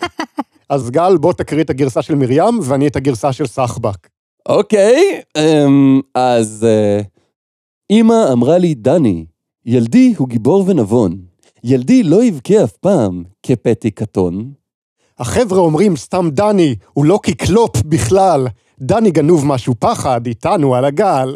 אז 0.69 0.89
גל, 0.91 1.17
בוא 1.17 1.33
תקריא 1.33 1.63
את 1.63 1.69
הגרסה 1.69 2.01
של 2.01 2.15
מרים, 2.15 2.59
ואני 2.63 2.87
את 2.87 2.95
הגרסה 2.95 3.33
של 3.33 3.47
סחבק. 3.47 4.07
אוקיי, 4.49 5.21
אמ, 5.37 6.01
אז... 6.15 6.67
אה, 6.69 7.01
אמא 7.93 8.31
אמרה 8.31 8.57
לי, 8.57 8.73
דני, 8.73 9.25
ילדי 9.65 10.13
הוא 10.17 10.27
גיבור 10.27 10.63
ונבון. 10.67 11.17
ילדי 11.63 12.03
לא 12.03 12.23
יבכה 12.23 12.63
אף 12.63 12.71
פעם 12.71 13.23
כפתי 13.43 13.91
קטון. 13.91 14.53
החבר'ה 15.19 15.59
אומרים 15.59 15.95
סתם 15.95 16.29
דני, 16.31 16.75
הוא 16.93 17.05
לא 17.05 17.19
קיקלופ 17.23 17.81
בכלל. 17.81 18.47
דני 18.79 19.11
גנוב 19.11 19.45
משהו 19.45 19.75
פחד, 19.79 20.27
איתנו 20.27 20.75
על 20.75 20.85
הגל. 20.85 21.35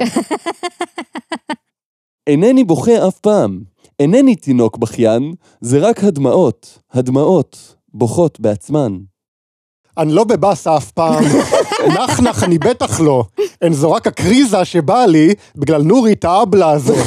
אינני 2.27 2.63
בוכה 2.63 3.07
אף 3.07 3.19
פעם. 3.19 3.61
אינני 3.99 4.35
תינוק 4.35 4.77
בכיין, 4.77 5.33
זה 5.61 5.79
רק 5.79 6.03
הדמעות, 6.03 6.79
הדמעות, 6.91 7.75
בוכות 7.93 8.39
בעצמן. 8.39 8.97
אני 9.97 10.13
לא 10.13 10.23
בבאסה 10.23 10.77
אף 10.77 10.91
פעם. 10.91 11.23
נח 11.85 12.19
נח 12.19 12.43
אני 12.43 12.57
בטח 12.57 12.99
לא. 12.99 13.23
אין 13.61 13.73
זו 13.73 13.91
רק 13.91 14.07
הקריזה 14.07 14.65
שבאה 14.65 15.07
לי 15.07 15.33
בגלל 15.55 15.81
נורית 15.81 16.25
האבלה 16.25 16.71
הזאת. 16.71 17.05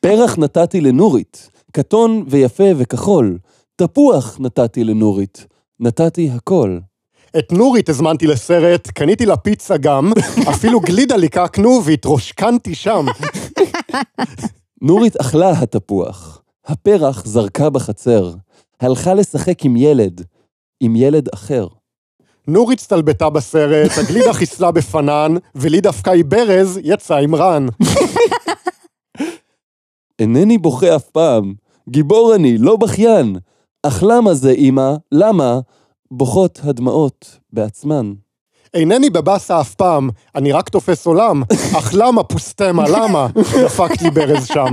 פרח 0.00 0.38
נתתי 0.38 0.80
לנורית, 0.80 1.50
קטון 1.72 2.24
ויפה 2.28 2.64
וכחול. 2.76 3.38
תפוח 3.76 4.36
נתתי 4.40 4.84
לנורית, 4.84 5.46
נתתי 5.80 6.30
הכל. 6.36 6.78
את 7.38 7.52
נורית 7.52 7.88
הזמנתי 7.88 8.26
לסרט, 8.26 8.88
קניתי 8.88 9.26
לה 9.26 9.36
פיצה 9.36 9.76
גם, 9.76 10.12
אפילו 10.50 10.80
גלידה 10.80 11.16
ליקקנו 11.16 11.80
והתרושקנתי 11.84 12.74
שם. 12.74 13.06
נורית 14.82 15.16
אכלה 15.16 15.50
התפוח, 15.50 16.42
הפרח 16.66 17.26
זרקה 17.26 17.70
בחצר, 17.70 18.32
הלכה 18.80 19.14
לשחק 19.14 19.64
עם 19.64 19.76
ילד, 19.76 20.24
עם 20.80 20.96
ילד 20.96 21.28
אחר. 21.34 21.66
נורית 22.48 22.78
הצטלבטה 22.78 23.30
בסרט, 23.30 23.90
הגלידה 23.98 24.32
חיסלה 24.32 24.70
בפנן, 24.70 25.34
ולי 25.54 25.80
דווקא 25.80 26.10
היא 26.10 26.24
ברז 26.24 26.80
יצא 26.82 27.14
עם 27.14 27.34
רן. 27.34 27.66
אינני 30.18 30.58
בוכה 30.58 30.96
אף 30.96 31.04
פעם, 31.04 31.54
גיבור 31.88 32.34
אני, 32.34 32.58
לא 32.58 32.76
בכיין. 32.76 33.36
אך 33.82 34.02
למה 34.02 34.34
זה, 34.34 34.50
אמא? 34.50 34.94
למה? 35.12 35.58
בוכות 36.10 36.60
הדמעות 36.64 37.38
בעצמן. 37.52 38.12
אינני 38.74 39.10
בבאסה 39.10 39.60
אף 39.60 39.74
פעם, 39.74 40.10
אני 40.34 40.52
רק 40.52 40.68
תופס 40.68 41.06
עולם, 41.06 41.42
אך 41.78 41.94
למה 41.94 42.24
פוסטמה, 42.24 42.84
למה? 42.88 43.26
דפקת 43.64 44.02
לי 44.02 44.10
ברז 44.10 44.46
שם. 44.46 44.66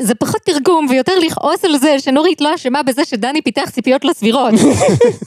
זה 0.00 0.14
פחות 0.14 0.40
תרגום 0.44 0.86
ויותר 0.90 1.18
לכעוס 1.18 1.64
על 1.64 1.78
זה 1.78 1.98
שנורית 1.98 2.40
לא 2.40 2.54
אשמה 2.54 2.82
בזה 2.82 3.04
שדני 3.04 3.42
פיתח 3.42 3.70
ציפיות 3.70 4.04
לא 4.04 4.12
סבירות. 4.12 4.54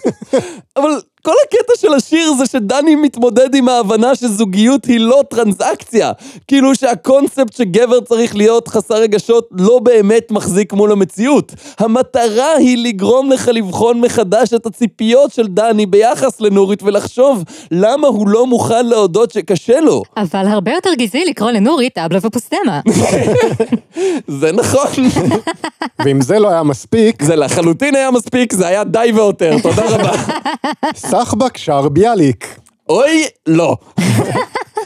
אבל 0.78 1.02
כל 1.30 1.36
הקטע 1.48 1.74
של 1.78 1.94
השיר 1.94 2.34
זה 2.34 2.46
שדני 2.46 2.96
מתמודד 2.96 3.56
עם 3.56 3.70
ההבנה 3.70 4.16
שזוגיות 4.16 4.86
היא 4.86 5.00
לא 5.00 5.24
טרנזקציה. 5.30 6.12
כאילו 6.48 6.76
שהקונספט 6.76 7.54
שגבר 7.54 8.02
צריך 8.02 8.36
להיות 8.36 8.68
חסר 8.68 8.96
רגשות 8.96 9.50
לא 9.52 9.80
באמת 9.80 10.32
מחזיק 10.32 10.74
מול 10.74 10.92
המציאות. 10.92 11.54
המטרה 11.80 12.56
היא 12.56 12.78
לגרום 12.78 13.32
לך 13.32 13.48
לבחון 13.48 14.02
מחדש 14.02 14.54
את 14.54 14.66
הציפיות 14.66 15.34
של 15.34 15.48
דני 15.48 15.86
ביחס 15.86 16.42
לנורית 16.42 16.84
ולחשוב 16.84 17.44
למה 17.72 18.08
הוא 18.08 18.28
לא 18.28 18.48
מוכן 18.48 18.86
להודות 18.86 19.32
שקשה 19.32 19.80
לו. 19.80 20.04
אבל 20.18 20.48
הרבה 20.48 20.72
יותר 20.72 20.94
גזעי 20.94 21.26
לקרוא 21.26 21.52
לנורית 21.52 21.98
אבלה 21.98 22.20
ופוסטמה. 22.22 22.80
זה 24.42 24.52
נכון. 24.52 24.92
ואם 26.06 26.22
זה 26.22 26.40
לא 26.40 26.50
היה 26.50 26.64
מספיק, 26.64 27.24
זה 27.24 27.36
לחלוטין 27.36 27.96
היה 27.96 28.12
מספיק, 28.12 28.54
זה 28.54 28.68
היה 28.68 28.84
די 28.84 29.12
והותר, 29.16 29.56
תודה 29.62 29.86
רבה. 29.86 30.12
סחבק 31.20 31.58
שר 31.58 31.90
ביאליק. 31.90 32.60
אוי, 32.90 33.24
לא. 33.48 33.78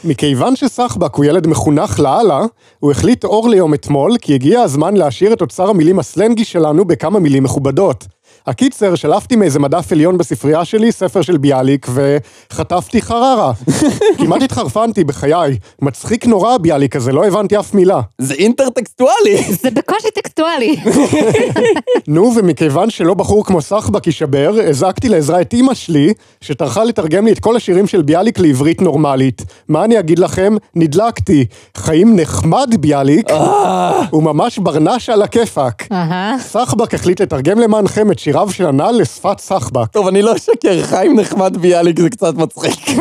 מכיוון 0.04 0.56
שסחבק 0.56 1.14
הוא 1.14 1.24
ילד 1.24 1.46
מחונך 1.46 2.00
לאללה, 2.00 2.42
הוא 2.78 2.90
החליט 2.90 3.24
אור 3.24 3.48
ליום 3.48 3.74
אתמול, 3.74 4.16
כי 4.20 4.34
הגיע 4.34 4.60
הזמן 4.60 4.96
להשאיר 4.96 5.32
את 5.32 5.40
אוצר 5.40 5.70
המילים 5.70 5.98
הסלנגי 5.98 6.44
שלנו 6.44 6.84
בכמה 6.84 7.18
מילים 7.18 7.42
מכובדות. 7.42 8.06
הקיצר, 8.46 8.94
שלפתי 8.94 9.36
מאיזה 9.36 9.58
מדף 9.58 9.92
עליון 9.92 10.18
בספרייה 10.18 10.64
שלי 10.64 10.92
ספר 10.92 11.22
של 11.22 11.36
ביאליק, 11.36 11.86
וחטפתי 11.94 13.02
חררה. 13.02 13.52
כמעט 14.18 14.42
התחרפנתי 14.42 15.04
בחיי. 15.04 15.58
מצחיק 15.82 16.26
נורא 16.26 16.58
ביאליק 16.58 16.96
הזה, 16.96 17.12
לא 17.12 17.26
הבנתי 17.26 17.58
אף 17.58 17.74
מילה. 17.74 18.00
זה 18.18 18.34
אינטרטקסטואלי. 18.34 19.42
זה 19.62 19.70
בקושי 19.70 20.10
טקסטואלי. 20.14 20.76
נו, 22.08 22.32
ומכיוון 22.36 22.90
שלא 22.90 23.14
בחור 23.14 23.44
כמו 23.44 23.62
סחבק 23.62 24.06
יישבר, 24.06 24.54
הזעקתי 24.68 25.08
לעזרה 25.08 25.40
את 25.40 25.52
אימא 25.52 25.74
שלי, 25.74 26.12
שטרחה 26.40 26.84
לתרגם 26.84 27.26
לי 27.26 27.32
את 27.32 27.38
כל 27.38 27.56
השירים 27.56 27.86
של 27.86 28.02
ביאליק 28.02 28.38
לעברית 28.38 28.82
נורמלית. 28.82 29.42
מה 29.68 29.84
אני 29.84 29.98
אגיד 29.98 30.18
לכם? 30.18 30.54
נדלקתי. 30.74 31.46
חיים 31.76 32.16
נחמד 32.16 32.74
ביאליק, 32.80 33.30
הוא 34.10 34.22
ממש 34.22 34.58
ברנש 34.58 35.08
על 35.08 35.22
הכיפאק. 35.22 35.88
סחבק 36.38 36.94
החליט 36.94 37.20
לתרגם 37.20 37.58
למענכם 37.58 38.10
את 38.10 38.18
שיריו 38.34 38.50
של 38.50 38.66
הנעל 38.66 39.00
לשפת 39.00 39.38
סחבק. 39.38 39.92
טוב, 39.92 40.06
אני 40.06 40.22
לא 40.22 40.36
אשקר, 40.36 40.82
חיים 40.82 41.20
נחמד 41.20 41.56
ביאליק 41.56 42.00
זה 42.00 42.10
קצת 42.10 42.34
מצחיק. 42.34 42.98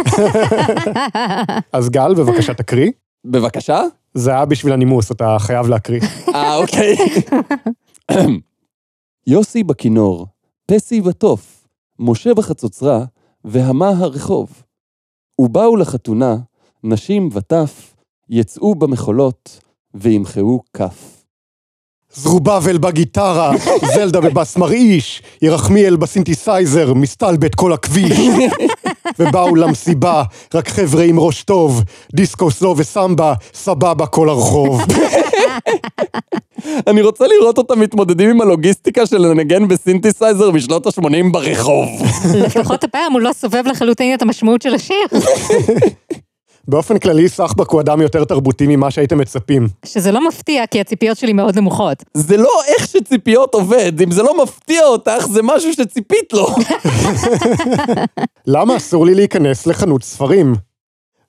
אז 1.73 1.89
גל, 1.89 2.13
בבקשה 2.13 2.53
תקריא. 2.53 2.91
בבקשה? 3.25 3.81
זה 4.13 4.31
היה 4.31 4.45
בשביל 4.45 4.73
הנימוס, 4.73 5.11
אתה 5.11 5.37
חייב 5.39 5.67
להקריא. 5.67 6.01
אה, 6.35 6.55
אוקיי. 6.55 6.95
יוסי 9.27 9.63
בכינור, 9.63 10.27
פסי 10.65 11.01
בתוף, 11.01 11.67
משה 11.99 12.33
בחצוצרה, 12.33 13.05
והמה 13.45 13.89
הרחוב. 13.89 14.63
ובאו 15.39 15.75
לחתונה, 15.75 16.35
נשים 16.83 17.29
וטף, 17.31 17.95
יצאו 18.29 18.75
במחולות, 18.75 19.59
וימחאו 19.93 20.61
כף. 20.73 21.22
זרובבל 22.15 22.77
בגיטרה, 22.77 23.51
זלדה 23.95 24.21
בבס 24.21 24.57
מרעיש, 24.57 25.21
ירחמיאל 25.41 25.95
בסינתסייזר, 25.95 26.93
מסתלבט 26.93 27.55
כל 27.55 27.73
הכביש. 27.73 28.19
ובאו 29.19 29.55
למסיבה, 29.55 30.23
רק 30.53 30.69
חבר'ה 30.69 31.03
עם 31.03 31.19
ראש 31.19 31.43
טוב, 31.43 31.83
דיסקו 32.15 32.51
סלו 32.51 32.75
וסמבה, 32.77 33.33
סבבה 33.53 34.05
כל 34.05 34.29
הרחוב. 34.29 34.81
אני 36.87 37.01
רוצה 37.01 37.25
לראות 37.27 37.57
אותם 37.57 37.79
מתמודדים 37.79 38.29
עם 38.29 38.41
הלוגיסטיקה 38.41 39.05
של 39.05 39.17
לנגן 39.17 39.67
בסינתסייזר 39.67 40.51
בשנות 40.51 40.87
ה-80 40.87 41.31
ברחוב. 41.31 41.89
לפחות 42.35 42.83
הפעם 42.83 43.13
הוא 43.13 43.21
לא 43.21 43.33
סובב 43.33 43.63
לחלוטין 43.65 44.13
את 44.13 44.21
המשמעות 44.21 44.61
של 44.61 44.73
השיר. 44.73 45.07
באופן 46.67 46.99
כללי, 46.99 47.29
סחבק 47.29 47.69
הוא 47.69 47.81
אדם 47.81 48.01
יותר 48.01 48.23
תרבותי 48.23 48.67
ממה 48.67 48.91
שהייתם 48.91 49.17
מצפים. 49.17 49.67
שזה 49.85 50.11
לא 50.11 50.27
מפתיע, 50.27 50.67
כי 50.67 50.81
הציפיות 50.81 51.17
שלי 51.17 51.33
מאוד 51.33 51.57
נמוכות. 51.57 52.03
זה 52.13 52.37
לא 52.37 52.61
איך 52.67 52.87
שציפיות 52.87 53.53
עובד, 53.53 54.01
אם 54.01 54.11
זה 54.11 54.23
לא 54.23 54.43
מפתיע 54.43 54.85
אותך, 54.85 55.27
זה 55.31 55.41
משהו 55.43 55.73
שציפית 55.73 56.33
לו. 56.33 56.47
למה 58.55 58.77
אסור 58.77 59.05
לי 59.05 59.15
להיכנס 59.15 59.67
לחנות 59.67 60.03
ספרים? 60.03 60.55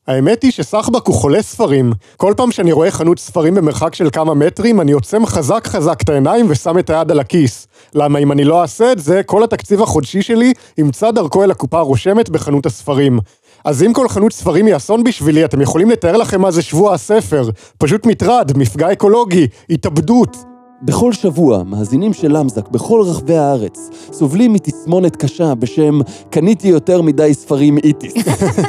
האמת 0.07 0.43
היא 0.43 0.53
שסחבק 0.53 1.07
הוא 1.07 1.15
חולה 1.15 1.43
ספרים. 1.43 1.93
כל 2.17 2.35
פעם 2.37 2.51
שאני 2.51 2.73
רואה 2.73 2.91
חנות 2.91 3.19
ספרים 3.19 3.55
במרחק 3.55 3.95
של 3.95 4.11
כמה 4.13 4.35
מטרים, 4.35 4.81
אני 4.81 4.93
עוצם 4.93 5.27
חזק 5.27 5.67
חזק 5.67 6.03
את 6.03 6.09
העיניים 6.09 6.47
ושם 6.49 6.79
את 6.79 6.91
היד 6.91 7.11
על 7.11 7.21
הכיס. 7.21 7.67
למה 7.95 8.19
אם 8.19 8.33
אני 8.33 8.45
לא 8.45 8.63
אעשה 8.63 8.93
את 8.93 8.99
זה, 8.99 9.23
כל 9.23 9.45
התקציב 9.45 9.83
החודשי 9.83 10.23
שלי 10.23 10.53
ימצא 10.79 11.11
דרכו 11.11 11.45
אל 11.45 11.51
הקופה 11.51 11.79
הרושמת 11.79 12.31
בחנות 12.31 12.67
הספרים. 12.67 13.19
אז 13.65 13.83
אם 13.83 13.93
כל 13.93 14.09
חנות 14.09 14.33
ספרים 14.33 14.67
היא 14.67 14.77
אסון 14.77 15.05
בשבילי, 15.05 15.45
אתם 15.45 15.61
יכולים 15.61 15.91
לתאר 15.91 16.17
לכם 16.17 16.41
מה 16.41 16.51
זה 16.51 16.63
שבוע 16.63 16.95
הספר. 16.95 17.51
פשוט 17.79 18.07
מטרד, 18.07 18.53
מפגע 18.57 18.93
אקולוגי, 18.93 19.47
התאבדות. 19.71 20.37
בכל 20.83 21.13
שבוע, 21.13 21.63
מאזינים 21.63 22.13
של 22.13 22.39
למזק 22.39 22.69
בכל 22.69 23.03
רחבי 23.07 23.37
הארץ 23.37 23.91
סובלים 24.13 24.53
מתסמונת 24.53 25.17
קשה 25.17 25.55
בשם 25.55 26.01
קניתי 26.31 26.69
יותר 26.69 27.03
מדי 27.03 27.35
ספרים 27.35 27.79
איטיס. 27.79 28.15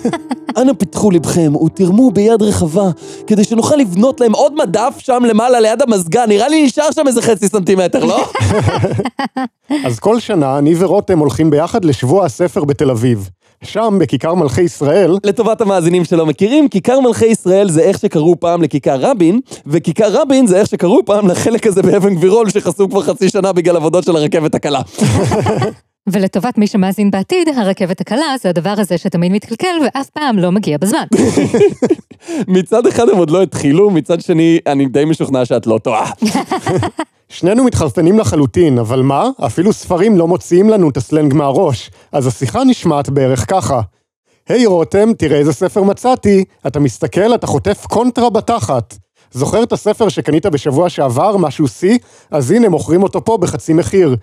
אנא 0.58 0.74
פיתחו 0.74 1.12
לבכם 1.12 1.56
ותרמו 1.56 2.12
ביד 2.12 2.42
רחבה 2.42 2.90
כדי 3.28 3.44
שנוכל 3.44 3.75
לבנות 3.75 4.20
להם 4.20 4.34
עוד 4.34 4.54
מדף 4.56 4.96
שם 5.00 5.24
למעלה 5.28 5.60
ליד 5.60 5.82
המזגן, 5.82 6.25
נראה 6.28 6.48
לי 6.48 6.66
נשאר 6.66 6.92
שם 6.92 7.08
איזה 7.08 7.22
חצי 7.22 7.48
סנטימטר, 7.48 8.06
לא? 8.06 8.25
אז 9.86 10.00
כל 10.00 10.20
שנה 10.20 10.58
אני 10.58 10.75
ורותם 10.78 11.20
הולכים 11.20 11.50
ביחד 11.50 11.86
לשבוע 11.86 12.25
הספר 12.25 12.64
בתל 12.64 12.92
אביב. 12.92 13.30
שם, 13.66 13.98
בכיכר 14.00 14.34
מלכי 14.34 14.62
ישראל, 14.62 15.18
לטובת 15.24 15.62
המאזינים 15.62 16.06
שלא 16.06 16.26
מכירים, 16.26 16.68
כיכר 16.68 17.00
מלכי 17.00 17.26
ישראל 17.26 17.70
זה 17.70 17.82
איך 17.82 18.00
שקראו 18.00 18.40
פעם 18.40 18.62
לכיכר 18.62 18.96
רבין, 19.00 19.40
וכיכר 19.68 20.22
רבין 20.22 20.48
זה 20.48 20.60
איך 20.60 20.68
שקראו 20.68 21.06
פעם 21.06 21.28
לחלק 21.28 21.68
הזה 21.68 21.82
באבן 21.82 22.16
גבירול 22.16 22.50
שחסום 22.50 22.90
כבר 22.90 23.02
חצי 23.02 23.30
שנה 23.30 23.54
בגלל 23.54 23.76
עבודות 23.76 24.04
של 24.04 24.16
הרכבת 24.16 24.56
הקלה. 24.56 24.82
ולטובת 26.10 26.58
מי 26.58 26.68
שמאזין 26.68 27.12
בעתיד, 27.12 27.50
הרכבת 27.50 28.02
הקלה 28.02 28.36
זה 28.42 28.50
הדבר 28.50 28.74
הזה 28.78 28.98
שתמיד 28.98 29.32
מתקלקל 29.32 29.76
ואף 29.86 30.10
פעם 30.10 30.40
לא 30.40 30.52
מגיע 30.52 30.78
בזמן. 30.78 31.06
מצד 32.48 32.88
אחד 32.88 33.10
הם 33.10 33.18
עוד 33.18 33.30
לא 33.30 33.44
התחילו, 33.44 33.90
מצד 33.90 34.22
שני, 34.22 34.60
אני 34.68 34.86
די 34.86 35.06
משוכנע 35.06 35.46
שאת 35.46 35.68
לא 35.68 35.80
טועה. 35.84 36.12
שנינו 37.29 37.63
מתחרפנים 37.63 38.20
לחלוטין, 38.20 38.79
אבל 38.79 39.01
מה? 39.01 39.29
אפילו 39.46 39.74
ספרים 39.74 40.17
לא 40.17 40.27
מוציאים 40.27 40.70
לנו 40.70 40.89
את 40.89 40.98
הסלנג 40.98 41.34
מהראש, 41.34 41.91
אז 42.12 42.27
השיחה 42.27 42.63
נשמעת 42.63 43.10
בערך 43.10 43.50
ככה. 43.50 43.82
היי 44.50 44.65
רותם, 44.65 45.13
תראה 45.13 45.38
איזה 45.38 45.53
ספר 45.53 45.84
מצאתי. 45.84 46.46
אתה 46.67 46.79
מסתכל, 46.79 47.36
אתה 47.36 47.48
חוטף 47.48 47.86
קונטרה 47.89 48.29
בתחת. 48.29 48.98
זוכר 49.32 49.63
את 49.63 49.74
הספר 49.74 50.10
שקנית 50.10 50.46
בשבוע 50.46 50.89
שעבר, 50.89 51.38
משהו 51.38 51.67
שיא? 51.67 51.98
אז 52.32 52.51
הנה, 52.51 52.70
מוכרים 52.70 53.03
אותו 53.03 53.25
פה 53.25 53.38
בחצי 53.38 53.74
מחיר. 53.74 54.15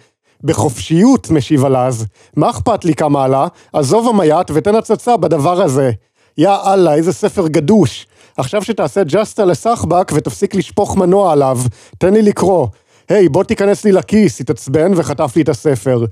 בחופשיות, 0.45 1.31
משיב 1.31 1.65
הלז. 1.65 2.07
מה 2.37 2.51
אכפת 2.51 2.85
לי 2.85 2.95
כמה 2.95 3.25
עלה? 3.25 3.47
עזוב 3.73 4.09
המייט 4.09 4.51
ותן 4.55 4.75
הצצה 4.75 5.17
בדבר 5.17 5.63
הזה. 5.63 5.91
יא 6.39 6.51
אללה, 6.67 6.95
איזה 6.95 7.13
ספר 7.13 7.49
גדוש. 7.49 8.07
עכשיו 8.37 8.63
שתעשה 8.63 9.05
ג'סטה 9.05 9.45
לסחבק 9.45 10.13
ותפסיק 10.15 10.55
לשפוך 10.55 10.97
מנוע 10.97 11.33
עליו. 11.33 11.59
תן 11.99 12.15
לי 12.15 12.23
לקרוא. 12.23 12.67
היי, 13.13 13.29
בוא 13.29 13.45
תיכנס 13.45 13.85
לי 13.85 13.93
לכיס, 13.93 14.41
התעצבן 14.41 14.93
וחטף 14.97 15.33
לי 15.37 15.43
את 15.43 15.49
הספר. 15.49 16.05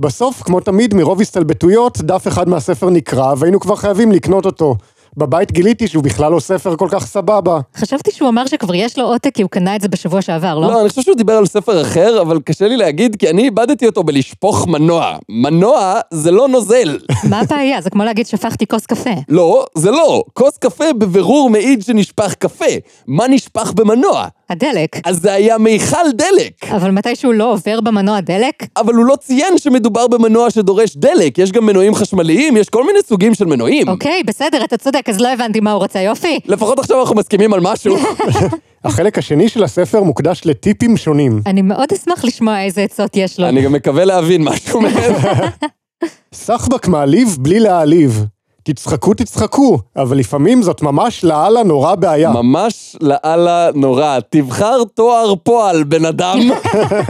בסוף, 0.00 0.42
כמו 0.42 0.60
תמיד, 0.60 0.94
מרוב 0.94 1.20
הסתלבטויות, 1.20 2.00
דף 2.00 2.28
אחד 2.28 2.48
מהספר 2.48 2.90
נקרא, 2.90 3.34
והיינו 3.38 3.60
כבר 3.60 3.76
חייבים 3.76 4.12
לקנות 4.12 4.46
אותו. 4.46 4.76
בבית 5.16 5.52
גיליתי 5.52 5.88
שהוא 5.88 6.04
בכלל 6.04 6.32
לא 6.32 6.40
ספר 6.40 6.76
כל 6.76 6.88
כך 6.90 7.06
סבבה. 7.06 7.60
חשבתי 7.76 8.10
שהוא 8.10 8.28
אמר 8.28 8.46
שכבר 8.46 8.74
יש 8.74 8.98
לו 8.98 9.04
עותק 9.04 9.30
כי 9.34 9.42
הוא 9.42 9.50
קנה 9.50 9.76
את 9.76 9.80
זה 9.80 9.88
בשבוע 9.88 10.22
שעבר, 10.22 10.58
לא? 10.58 10.68
לא, 10.70 10.80
אני 10.80 10.88
חושב 10.88 11.02
שהוא 11.02 11.16
דיבר 11.16 11.32
על 11.32 11.46
ספר 11.46 11.82
אחר, 11.82 12.22
אבל 12.22 12.40
קשה 12.44 12.68
לי 12.68 12.76
להגיד, 12.76 13.16
כי 13.16 13.30
אני 13.30 13.42
איבדתי 13.42 13.86
אותו 13.86 14.04
בלשפוך 14.04 14.66
מנוע. 14.66 15.16
מנוע 15.28 16.00
זה 16.10 16.30
לא 16.30 16.48
נוזל. 16.48 16.98
מה 17.30 17.40
הבעיה? 17.40 17.80
זה 17.80 17.90
כמו 17.90 18.04
להגיד 18.04 18.26
שפכתי 18.26 18.66
כוס 18.66 18.86
קפה. 18.86 19.14
לא, 19.28 19.66
זה 19.74 19.90
לא. 19.90 20.22
כוס 20.32 20.58
קפה 20.58 20.92
בבירור 20.98 21.50
מעיד 21.50 21.82
שנשפך 21.82 22.34
קפה. 22.34 22.74
מה 23.06 23.28
נשפך 23.28 23.72
במנוע? 23.72 24.26
הדלק. 24.50 24.96
אז 25.04 25.22
זה 25.22 25.32
היה 25.32 25.58
מיכל 25.58 26.12
דלק. 26.14 26.72
אבל 26.72 26.90
מתישהו 26.90 27.32
לא 27.32 27.52
עובר 27.52 27.80
במנוע 27.80 28.20
דלק? 28.20 28.54
אבל 28.76 28.94
הוא 28.94 29.04
לא 29.04 29.16
ציין 29.16 29.58
שמדובר 29.58 30.06
במנוע 30.06 30.50
שדורש 30.50 30.96
דלק. 30.96 31.38
יש 31.38 31.52
גם 31.52 31.66
מנועים 31.66 31.94
חשמליים, 31.94 32.56
יש 32.56 32.68
כל 32.68 32.86
מיני 32.86 32.98
סוגים 33.06 33.34
של 33.34 33.44
מנועים. 33.44 33.88
אוקיי, 33.88 34.22
בסדר, 34.26 34.64
אתה 34.64 34.76
צודק, 34.76 35.08
אז 35.08 35.20
לא 35.20 35.28
הבנתי 35.28 35.60
מה 35.60 35.72
הוא 35.72 35.82
רצה, 35.82 36.00
יופי. 36.00 36.40
לפחות 36.46 36.78
עכשיו 36.78 37.00
אנחנו 37.00 37.16
מסכימים 37.16 37.54
על 37.54 37.60
משהו. 37.60 37.96
החלק 38.84 39.18
השני 39.18 39.48
של 39.48 39.64
הספר 39.64 40.02
מוקדש 40.02 40.40
לטיפים 40.44 40.96
שונים. 40.96 41.42
אני 41.46 41.62
מאוד 41.62 41.88
אשמח 41.92 42.24
לשמוע 42.24 42.62
איזה 42.62 42.82
עצות 42.82 43.16
יש 43.16 43.40
לו. 43.40 43.48
אני 43.48 43.62
גם 43.62 43.72
מקווה 43.72 44.04
להבין 44.04 44.42
משהו 44.44 44.80
מהם. 44.80 45.12
סחבק 46.34 46.88
מעליב 46.88 47.36
בלי 47.40 47.60
להעליב. 47.60 48.24
תצחקו, 48.72 49.14
תצחקו, 49.14 49.78
אבל 49.96 50.16
לפעמים 50.18 50.62
זאת 50.62 50.82
ממש 50.82 51.24
לאללה 51.24 51.62
נורא 51.62 51.94
בעיה. 51.94 52.30
ממש 52.30 52.96
לאללה 53.00 53.70
נורא. 53.74 54.18
תבחר 54.30 54.84
תואר 54.94 55.34
פועל, 55.42 55.84
בן 55.84 56.04
אדם. 56.04 56.38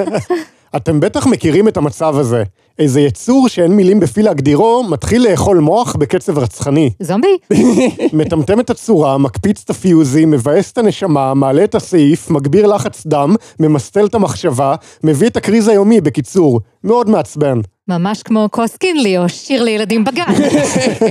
אתם 0.76 1.00
בטח 1.00 1.26
מכירים 1.26 1.68
את 1.68 1.76
המצב 1.76 2.18
הזה. 2.18 2.42
איזה 2.78 3.00
יצור 3.00 3.48
שאין 3.48 3.72
מילים 3.72 4.00
בפי 4.00 4.22
להגדירו, 4.22 4.84
מתחיל 4.90 5.30
לאכול 5.30 5.58
מוח 5.58 5.96
בקצב 5.96 6.38
רצחני. 6.38 6.90
זומבי? 7.00 7.38
מטמטם 8.18 8.60
את 8.60 8.70
הצורה, 8.70 9.18
מקפיץ 9.18 9.62
את 9.64 9.70
הפיוזים, 9.70 10.30
מבאס 10.30 10.72
את 10.72 10.78
הנשמה, 10.78 11.34
מעלה 11.34 11.64
את 11.64 11.74
הסעיף, 11.74 12.30
מגביר 12.30 12.66
לחץ 12.66 13.06
דם, 13.06 13.34
ממסטל 13.60 14.06
את 14.06 14.14
המחשבה, 14.14 14.74
מביא 15.04 15.26
את 15.26 15.36
הקריז 15.36 15.68
היומי, 15.68 16.00
בקיצור. 16.00 16.60
מאוד 16.84 17.10
מעצבן. 17.10 17.60
ממש 17.88 18.22
כמו 18.22 18.48
כוס 18.50 18.76
קינלי 18.76 19.18
או 19.18 19.28
שיר 19.28 19.62
לילדים 19.62 20.04
בגן. 20.04 20.32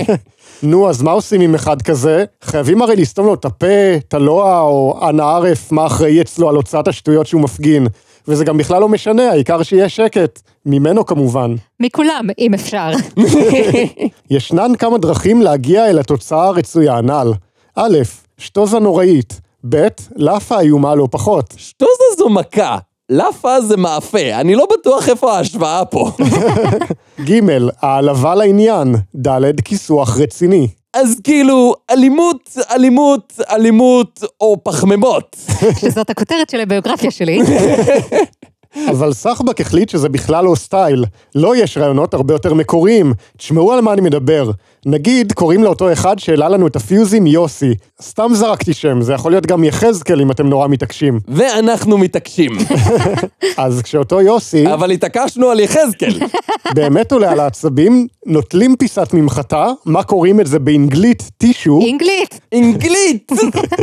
נו, 0.62 0.88
אז 0.88 1.02
מה 1.02 1.10
עושים 1.10 1.40
עם 1.40 1.54
אחד 1.54 1.82
כזה? 1.82 2.24
חייבים 2.44 2.82
הרי 2.82 2.96
לסתום 2.96 3.26
לו 3.26 3.34
את 3.34 3.44
הפה, 3.44 3.94
את 3.96 4.14
הלוע, 4.14 4.60
או 4.60 5.08
אנא 5.08 5.22
ערף, 5.22 5.72
מה 5.72 5.86
אחראי 5.86 6.20
אצלו 6.20 6.48
על 6.48 6.56
הוצאת 6.56 6.88
השטויות 6.88 7.26
שהוא 7.26 7.40
מפגין. 7.42 7.86
וזה 8.28 8.44
גם 8.44 8.58
בכלל 8.58 8.80
לא 8.80 8.88
משנה, 8.88 9.30
העיקר 9.30 9.62
שיהיה 9.62 9.88
שקט. 9.88 10.40
ממנו 10.66 11.06
כמובן. 11.06 11.54
מכולם, 11.80 12.26
אם 12.38 12.54
אפשר. 12.54 12.90
ישנן 14.30 14.72
כמה 14.78 14.98
דרכים 14.98 15.42
להגיע 15.42 15.90
אל 15.90 15.98
התוצאה 15.98 16.46
הרצויה 16.46 16.96
הנ"ל. 16.96 17.32
א', 17.76 17.98
שטוזה 18.38 18.78
נוראית. 18.78 19.40
ב', 19.68 19.86
לאפה 20.16 20.60
איומה 20.60 20.94
לא 20.94 21.08
פחות. 21.10 21.54
שטוזה 21.56 22.04
זו 22.18 22.28
מכה. 22.28 22.78
לאפה 23.10 23.60
זה 23.60 23.76
מאפה, 23.76 24.40
אני 24.40 24.54
לא 24.54 24.66
בטוח 24.72 25.08
איפה 25.08 25.36
ההשוואה 25.36 25.84
פה. 25.84 26.10
ג', 27.28 27.40
העלבה 27.82 28.34
לעניין. 28.34 28.94
ד', 29.16 29.60
כיסוח 29.60 30.18
רציני. 30.18 30.68
אז 31.00 31.20
כאילו, 31.24 31.74
אלימות, 31.90 32.56
אלימות, 32.70 33.32
אלימות, 33.50 34.20
או 34.40 34.56
פחמימות. 34.62 35.36
שזאת 35.80 36.10
הכותרת 36.10 36.50
של 36.50 36.60
הביוגרפיה 36.60 37.10
שלי. 37.10 37.40
אבל 38.90 39.12
סחבק 39.12 39.60
החליט 39.60 39.88
שזה 39.88 40.08
בכלל 40.08 40.44
לא 40.44 40.54
סטייל. 40.54 41.04
לא 41.34 41.56
יש 41.56 41.78
רעיונות 41.78 42.14
הרבה 42.14 42.34
יותר 42.34 42.54
מקוריים. 42.54 43.12
תשמעו 43.36 43.72
על 43.72 43.80
מה 43.80 43.92
אני 43.92 44.00
מדבר. 44.00 44.50
נגיד, 44.86 45.32
קוראים 45.32 45.64
לאותו 45.64 45.92
אחד 45.92 46.18
שהעלה 46.18 46.48
לנו 46.48 46.66
את 46.66 46.76
הפיוזים 46.76 47.26
יוסי. 47.26 47.74
סתם 48.02 48.30
זרקתי 48.34 48.74
שם, 48.74 49.02
זה 49.02 49.12
יכול 49.12 49.32
להיות 49.32 49.46
גם 49.46 49.64
יחזקאל 49.64 50.20
אם 50.20 50.30
אתם 50.30 50.46
נורא 50.46 50.68
מתעקשים. 50.68 51.20
ואנחנו 51.28 51.98
מתעקשים. 51.98 52.52
אז 53.56 53.82
כשאותו 53.82 54.20
יוסי, 54.20 54.74
אבל 54.74 54.90
התעקשנו 54.90 55.50
על 55.50 55.60
יחזקאל. 55.60 56.18
באמת 56.74 57.12
עולה 57.12 57.30
על 57.32 57.40
העצבים, 57.40 58.06
נוטלים 58.26 58.76
פיסת 58.76 59.08
ממחטה, 59.12 59.66
מה 59.84 60.02
קוראים 60.02 60.40
את 60.40 60.46
זה 60.46 60.58
באנגלית 60.58 61.30
טישו, 61.38 61.80
אנגלית! 61.92 62.40
אנגלית! 62.54 63.32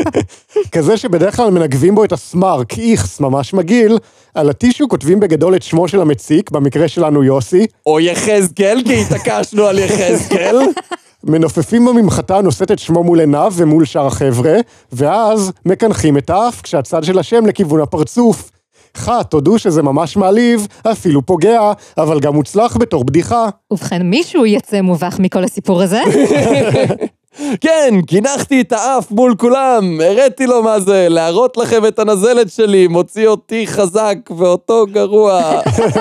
כזה 0.71 0.97
שבדרך 0.97 1.35
כלל 1.35 1.51
מנגבים 1.51 1.95
בו 1.95 2.03
את 2.03 2.11
הסמארק, 2.11 2.79
איכס, 2.79 3.19
ממש 3.19 3.53
מגעיל, 3.53 3.97
על 4.35 4.49
הטישו 4.49 4.87
כותבים 4.87 5.19
בגדול 5.19 5.55
את 5.55 5.63
שמו 5.63 5.87
של 5.87 6.01
המציק, 6.01 6.51
במקרה 6.51 6.87
שלנו 6.87 7.23
יוסי, 7.23 7.65
או 7.85 7.99
יחזקאל, 7.99 8.81
כי 8.85 9.01
התעקשנו 9.01 9.65
על 9.65 9.79
יחזקאל. 9.79 10.57
מנופפים 11.23 11.85
בממחטה 11.85 12.37
הנושאת 12.37 12.71
את 12.71 12.79
שמו 12.79 13.03
מול 13.03 13.19
עיניו 13.19 13.53
ומול 13.55 13.85
שאר 13.85 14.07
החבר'ה, 14.07 14.53
ואז 14.93 15.51
מקנחים 15.65 16.17
את 16.17 16.29
האף 16.29 16.61
כשהצד 16.61 17.03
של 17.03 17.19
השם 17.19 17.45
לכיוון 17.45 17.81
הפרצוף. 17.81 18.51
חה, 18.95 19.23
תודו 19.23 19.59
שזה 19.59 19.83
ממש 19.83 20.17
מעליב, 20.17 20.67
אפילו 20.91 21.25
פוגע, 21.25 21.71
אבל 21.97 22.19
גם 22.19 22.33
מוצלח 22.33 22.77
בתור 22.77 23.03
בדיחה. 23.03 23.49
ובכן, 23.71 24.01
מישהו 24.01 24.45
יצא 24.45 24.81
מובך 24.81 25.15
מכל 25.19 25.43
הסיפור 25.43 25.81
הזה? 25.81 26.01
כן, 27.61 27.95
קינחתי 28.07 28.61
את 28.61 28.71
האף 28.71 29.11
מול 29.11 29.35
כולם, 29.37 30.01
הראתי 30.03 30.47
לו 30.47 30.63
מה 30.63 30.79
זה, 30.79 31.07
להראות 31.09 31.57
לכם 31.57 31.85
את 31.85 31.99
הנזלת 31.99 32.49
שלי, 32.51 32.87
מוציא 32.87 33.27
אותי 33.27 33.67
חזק 33.67 34.17
ואותו 34.37 34.85
גרוע. 34.91 35.41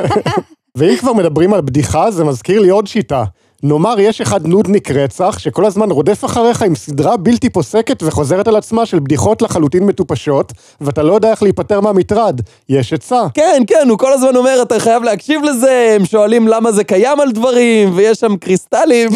ואם 0.77 0.97
כבר 0.97 1.13
מדברים 1.13 1.55
על 1.55 1.61
בדיחה, 1.61 2.11
זה 2.11 2.25
מזכיר 2.25 2.61
לי 2.61 2.69
עוד 2.69 2.87
שיטה. 2.87 3.25
נאמר, 3.67 4.01
יש 4.01 4.21
אחד 4.21 4.47
נודניק 4.47 4.91
רצח, 4.91 5.39
שכל 5.39 5.65
הזמן 5.65 5.91
רודף 5.91 6.25
אחריך 6.25 6.63
עם 6.63 6.75
סדרה 6.75 7.17
בלתי 7.17 7.51
פוסקת 7.51 8.03
וחוזרת 8.03 8.49
על 8.49 8.57
עצמה 8.57 8.87
של 8.87 8.99
בדיחות 8.99 9.43
לחלוטין 9.43 9.87
מטופשות, 9.87 10.53
ואתה 10.81 11.03
לא 11.03 11.13
יודע 11.13 11.31
איך 11.31 11.43
להיפטר 11.43 11.81
מהמטרד. 11.81 12.41
יש 12.69 12.93
עצה. 12.93 13.23
כן, 13.35 13.63
כן, 13.67 13.87
הוא 13.89 13.99
כל 13.99 14.13
הזמן 14.13 14.37
אומר, 14.37 14.63
אתה 14.63 14.81
חייב 14.81 15.03
להקשיב 15.03 15.43
לזה, 15.45 15.93
הם 15.97 16.05
שואלים 16.05 16.49
למה 16.49 16.73
זה 16.73 16.85
קיים 16.85 17.21
על 17.21 17.33
דברים, 17.33 17.93
ויש 17.95 18.19
שם 18.19 18.37
קריסטלים. 18.37 19.11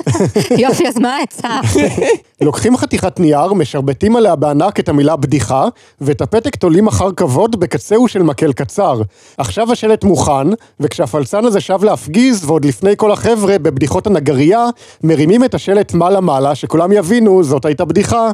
יופי, 0.62 0.88
אז 0.88 0.98
מה 0.98 1.16
העצה? 1.16 1.60
לוקחים 2.40 2.76
חתיכת 2.76 3.20
נייר, 3.20 3.52
משרבטים 3.52 4.16
עליה 4.16 4.36
בענק 4.36 4.80
את 4.80 4.88
המילה 4.88 5.16
בדיחה, 5.16 5.68
ואת 6.00 6.20
הפתק 6.20 6.56
תולים 6.56 6.86
אחר 6.86 7.12
כבוד 7.12 7.60
בקצהו 7.60 8.08
של 8.08 8.22
מקל 8.22 8.52
קצר. 8.52 9.02
עכשיו 9.38 9.72
השלט 9.72 10.04
מוכן, 10.04 10.48
וכשהפלצן 10.80 11.44
הזה 11.44 11.60
שב 11.60 11.84
להפגיז, 11.84 12.44
ועוד 12.44 12.64
לפני 12.64 12.92
כל 12.96 13.12
החבר'ה 13.12 13.58
בבדיחות 13.86 14.06
הנגרייה, 14.06 14.66
מרימים 15.04 15.44
את 15.44 15.54
השלט 15.54 15.94
מעלה-מעלה, 15.94 16.54
שכולם 16.54 16.92
יבינו, 16.92 17.44
זאת 17.44 17.64
הייתה 17.64 17.84
בדיחה. 17.84 18.30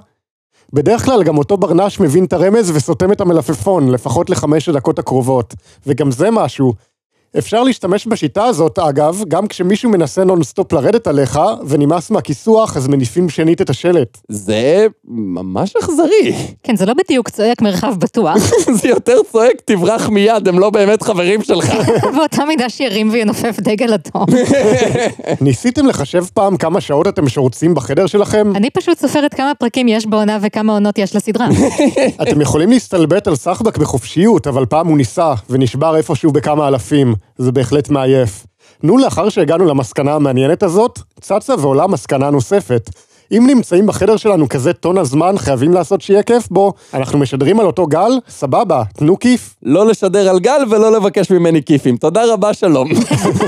בדרך 0.73 1.05
כלל 1.05 1.23
גם 1.23 1.39
אותו 1.39 1.57
ברנש 1.57 2.01
מבין 2.01 2.25
את 2.25 2.33
הרמז 2.33 2.71
וסותם 2.71 3.13
את 3.13 3.21
המלפפון, 3.21 3.89
לפחות 3.89 4.31
לחמש 4.31 4.69
הדקות 4.69 4.99
הקרובות. 4.99 5.55
וגם 5.87 6.11
זה 6.11 6.31
משהו. 6.31 6.73
אפשר 7.39 7.63
להשתמש 7.63 8.07
בשיטה 8.07 8.45
הזאת, 8.45 8.79
אגב, 8.79 9.23
גם 9.29 9.47
כשמישהו 9.47 9.91
מנסה 9.91 10.25
נונסטופ 10.25 10.73
לרדת 10.73 11.07
עליך, 11.07 11.41
ונמאס 11.67 12.11
מהכיסוח, 12.11 12.77
אז 12.77 12.89
מניפים 12.89 13.29
שנית 13.29 13.61
את 13.61 13.71
השלט. 13.71 14.19
זה 14.29 14.87
ממש 15.09 15.77
אכזרי. 15.77 16.35
כן, 16.63 16.77
זה 16.77 16.87
לא 16.87 16.95
בדיוק 16.95 17.29
צועק 17.29 17.63
מרחב 17.63 17.95
בטוח, 17.99 18.37
זה 18.81 18.89
יותר 18.89 19.17
צועק, 19.33 19.61
תברח 19.65 20.09
מיד, 20.09 20.49
הם 20.49 20.59
לא 20.59 20.71
באמת 20.71 21.03
חברים 21.03 21.43
שלך. 21.43 21.75
באותה 22.17 22.45
מידה 22.45 22.69
שירים 22.69 23.11
וינופף 23.11 23.57
דגל 23.61 23.95
אדום. 23.95 24.27
ניסיתם 25.41 25.87
לחשב 25.87 26.25
פעם 26.35 26.57
כמה 26.57 26.81
שעות 26.81 27.09
אתם 27.09 27.29
שורצים 27.29 27.75
בחדר 27.75 28.07
שלכם? 28.07 28.53
אני 28.57 28.71
פשוט 28.71 28.99
סופרת 28.99 29.35
כמה 29.35 29.53
פרקים 29.55 29.89
יש 29.89 30.07
בעונה 30.07 30.39
וכמה 30.43 30.73
עונות 30.73 30.99
יש 30.99 31.17
לסדרה. 31.17 31.49
אתם 32.23 32.41
יכולים 32.41 32.71
להסתלבט 32.71 33.27
על 33.29 33.37
סחבק 33.37 33.79
בחופשיות, 33.79 34.47
אבל 34.47 34.67
פעם 34.67 34.87
הוא 34.87 34.97
ניסה, 34.97 35.35
ונשבר 35.51 35.97
איפשהו 35.97 36.33
בכמה 36.33 36.69
אלפים. 36.69 37.15
זה 37.39 37.53
בהחלט 37.53 37.91
מעייף. 37.91 38.47
נו, 38.83 38.99
לאחר 38.99 39.29
שהגענו 39.29 39.65
למסקנה 39.65 40.15
המעניינת 40.15 40.63
הזאת, 40.63 40.99
צצה 41.21 41.55
ועולה 41.59 41.87
מסקנה 41.87 42.31
נוספת. 42.31 42.91
אם 43.33 43.47
נמצאים 43.47 43.87
בחדר 43.87 44.17
שלנו 44.17 44.49
כזה 44.49 44.73
טון 44.73 44.99
הזמן, 44.99 45.39
חייבים 45.39 45.73
לעשות 45.73 46.01
שיהיה 46.01 46.23
כיף 46.23 46.49
בו. 46.51 46.73
אנחנו 46.95 47.19
משדרים 47.19 47.61
על 47.61 47.67
אותו 47.67 47.87
גל? 47.87 48.19
סבבה, 48.29 48.83
תנו 48.97 49.19
כיף. 49.19 49.55
לא 49.63 49.87
לשדר 49.87 50.29
על 50.29 50.41
גל 50.41 50.61
ולא 50.71 50.93
לבקש 50.93 51.31
ממני 51.31 51.63
כיפים. 51.63 51.97
תודה 51.97 52.33
רבה, 52.33 52.55
שלום. 52.55 52.89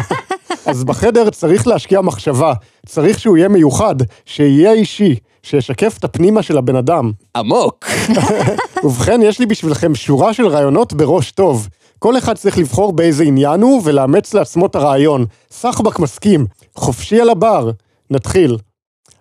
אז 0.66 0.84
בחדר 0.84 1.30
צריך 1.30 1.66
להשקיע 1.66 2.00
מחשבה. 2.00 2.52
צריך 2.86 3.18
שהוא 3.18 3.36
יהיה 3.36 3.48
מיוחד, 3.48 3.94
שיהיה 4.24 4.72
אישי, 4.72 5.16
שישקף 5.42 5.96
את 5.98 6.04
הפנימה 6.04 6.42
של 6.42 6.58
הבן 6.58 6.76
אדם. 6.76 7.12
עמוק. 7.36 7.86
ובכן, 8.84 9.20
יש 9.22 9.38
לי 9.38 9.46
בשבילכם 9.46 9.94
שורה 9.94 10.34
של 10.34 10.46
רעיונות 10.46 10.92
בראש 10.92 11.30
טוב. 11.30 11.68
כל 12.04 12.18
אחד 12.18 12.36
צריך 12.36 12.58
לבחור 12.58 12.92
באיזה 12.92 13.24
עניין 13.24 13.60
הוא 13.60 13.82
ולאמץ 13.84 14.34
לעצמו 14.34 14.66
את 14.66 14.74
הרעיון. 14.74 15.26
סחבק 15.50 15.98
מסכים, 15.98 16.46
חופשי 16.74 17.20
על 17.20 17.30
הבר. 17.30 17.70
נתחיל. 18.10 18.58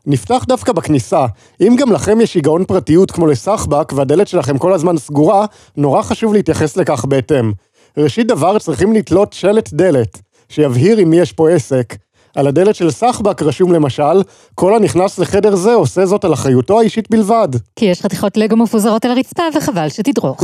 נפתח 0.06 0.46
דווקא 0.48 0.72
בכניסה. 0.72 1.26
אם 1.62 1.76
גם 1.80 1.92
לכם 1.92 2.22
יש 2.22 2.34
היגעון 2.34 2.66
פרטיות 2.66 3.12
כמו 3.12 3.28
לסחבק 3.28 3.94
והדלת 3.96 4.28
שלכם 4.28 4.58
כל 4.58 4.74
הזמן 4.74 4.98
סגורה, 4.98 5.46
נורא 5.78 6.02
חשוב 6.02 6.34
להתייחס 6.34 6.78
לכך 6.78 7.06
בהתאם. 7.06 7.52
ראשית 7.98 8.28
דבר 8.28 8.60
צריכים 8.60 8.94
לתלות 8.94 9.34
שלט 9.34 9.74
דלת, 9.74 10.22
שיבהיר 10.50 10.98
עם 10.98 11.10
מי 11.10 11.18
יש 11.20 11.34
פה 11.34 11.50
עסק. 11.50 11.96
על 12.36 12.48
הדלת 12.48 12.76
של 12.76 12.92
סחבק 12.92 13.42
רשום 13.42 13.72
למשל, 13.72 14.22
כל 14.56 14.76
הנכנס 14.76 15.20
לחדר 15.20 15.56
זה 15.56 15.74
עושה 15.74 16.06
זאת 16.06 16.26
על 16.26 16.34
אחריותו 16.34 16.80
האישית 16.80 17.10
בלבד. 17.10 17.48
כי 17.76 17.86
יש 17.86 18.02
חתיכות 18.02 18.38
לגו 18.38 18.56
מפוזרות 18.56 19.06
על 19.06 19.12
הרצפה 19.12 19.44
וחבל 19.56 19.90
שתדרוך. 19.90 20.44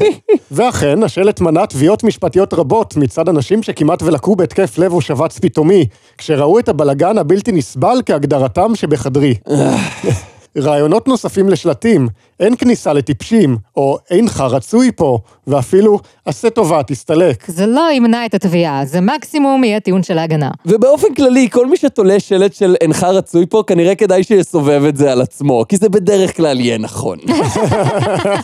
ואכן, 0.50 1.02
השלט 1.02 1.40
מנע 1.40 1.66
תביעות 1.66 2.04
משפטיות 2.04 2.54
רבות 2.54 2.96
מצד 2.96 3.28
אנשים 3.28 3.62
שכמעט 3.62 4.02
ולקו 4.02 4.36
בהתקף 4.36 4.78
לב 4.78 4.92
או 4.92 5.00
שבץ 5.00 5.38
פתאומי, 5.38 5.86
כשראו 6.18 6.58
את 6.58 6.68
הבלגן 6.68 7.18
הבלתי 7.18 7.52
נסבל 7.52 7.98
כהגדרתם 8.06 8.74
שבחדרי. 8.74 9.34
רעיונות 10.62 11.08
נוספים 11.08 11.48
לשלטים, 11.48 12.08
אין 12.40 12.56
כניסה 12.56 12.92
לטיפשים, 12.92 13.56
או 13.76 13.98
אינך 14.10 14.40
רצוי 14.40 14.90
פה, 14.96 15.18
ואפילו 15.46 15.98
עשה 16.24 16.50
טובה, 16.50 16.82
תסתלק. 16.82 17.44
זה 17.46 17.66
לא 17.66 17.88
ימנע 17.92 18.26
את 18.26 18.34
התביעה, 18.34 18.84
זה 18.84 19.00
מקסימום 19.00 19.64
יהיה 19.64 19.80
טיעון 19.80 20.02
של 20.02 20.18
ההגנה. 20.18 20.50
ובאופן 20.66 21.14
כללי, 21.14 21.48
כל 21.50 21.66
מי 21.66 21.76
שתולה 21.76 22.20
שלט 22.20 22.54
של 22.54 22.76
אינך 22.80 23.04
רצוי 23.04 23.46
פה, 23.46 23.62
כנראה 23.66 23.94
כדאי 23.94 24.24
שיסובב 24.24 24.82
את 24.88 24.96
זה 24.96 25.12
על 25.12 25.20
עצמו, 25.20 25.64
כי 25.68 25.76
זה 25.76 25.88
בדרך 25.88 26.36
כלל 26.36 26.60
יהיה 26.60 26.78
נכון. 26.78 27.18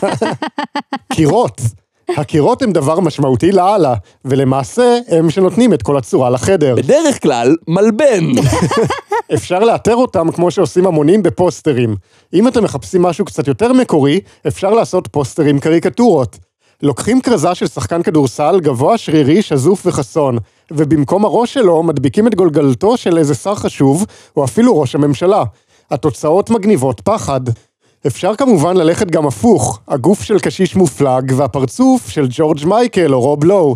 קירות. 1.13 1.61
הקירות 2.09 2.61
הם 2.61 2.71
דבר 2.71 2.99
משמעותי 2.99 3.51
לאללה, 3.51 3.93
ולמעשה 4.25 4.97
הם 5.07 5.29
שנותנים 5.29 5.73
את 5.73 5.81
כל 5.81 5.97
הצורה 5.97 6.29
לחדר. 6.29 6.75
בדרך 6.75 7.21
כלל, 7.21 7.55
מלבן. 7.67 8.31
אפשר 9.33 9.59
לאתר 9.59 9.95
אותם 9.95 10.31
כמו 10.31 10.51
שעושים 10.51 10.87
המונים 10.87 11.23
בפוסטרים. 11.23 11.95
אם 12.33 12.47
אתם 12.47 12.63
מחפשים 12.63 13.01
משהו 13.01 13.25
קצת 13.25 13.47
יותר 13.47 13.73
מקורי, 13.73 14.19
אפשר 14.47 14.69
לעשות 14.69 15.07
פוסטרים 15.07 15.59
קריקטורות. 15.59 16.37
לוקחים 16.83 17.21
כרזה 17.21 17.55
של 17.55 17.67
שחקן 17.67 18.03
כדורסל 18.03 18.59
גבוה, 18.59 18.97
שרירי, 18.97 19.41
שזוף 19.41 19.85
וחסון, 19.85 20.37
ובמקום 20.71 21.25
הראש 21.25 21.53
שלו 21.53 21.83
מדביקים 21.83 22.27
את 22.27 22.35
גולגלתו 22.35 22.97
של 22.97 23.17
איזה 23.17 23.35
שר 23.35 23.55
חשוב, 23.55 24.05
או 24.37 24.43
אפילו 24.43 24.79
ראש 24.79 24.95
הממשלה. 24.95 25.43
התוצאות 25.91 26.49
מגניבות 26.49 27.01
פחד. 27.01 27.41
אפשר 28.07 28.35
כמובן 28.35 28.77
ללכת 28.77 29.11
גם 29.11 29.27
הפוך, 29.27 29.79
הגוף 29.87 30.21
של 30.21 30.39
קשיש 30.39 30.75
מופלג 30.75 31.31
והפרצוף 31.35 32.09
של 32.09 32.27
ג'ורג' 32.29 32.65
מייקל 32.65 33.13
או 33.13 33.21
רוב 33.21 33.43
לואו. 33.43 33.75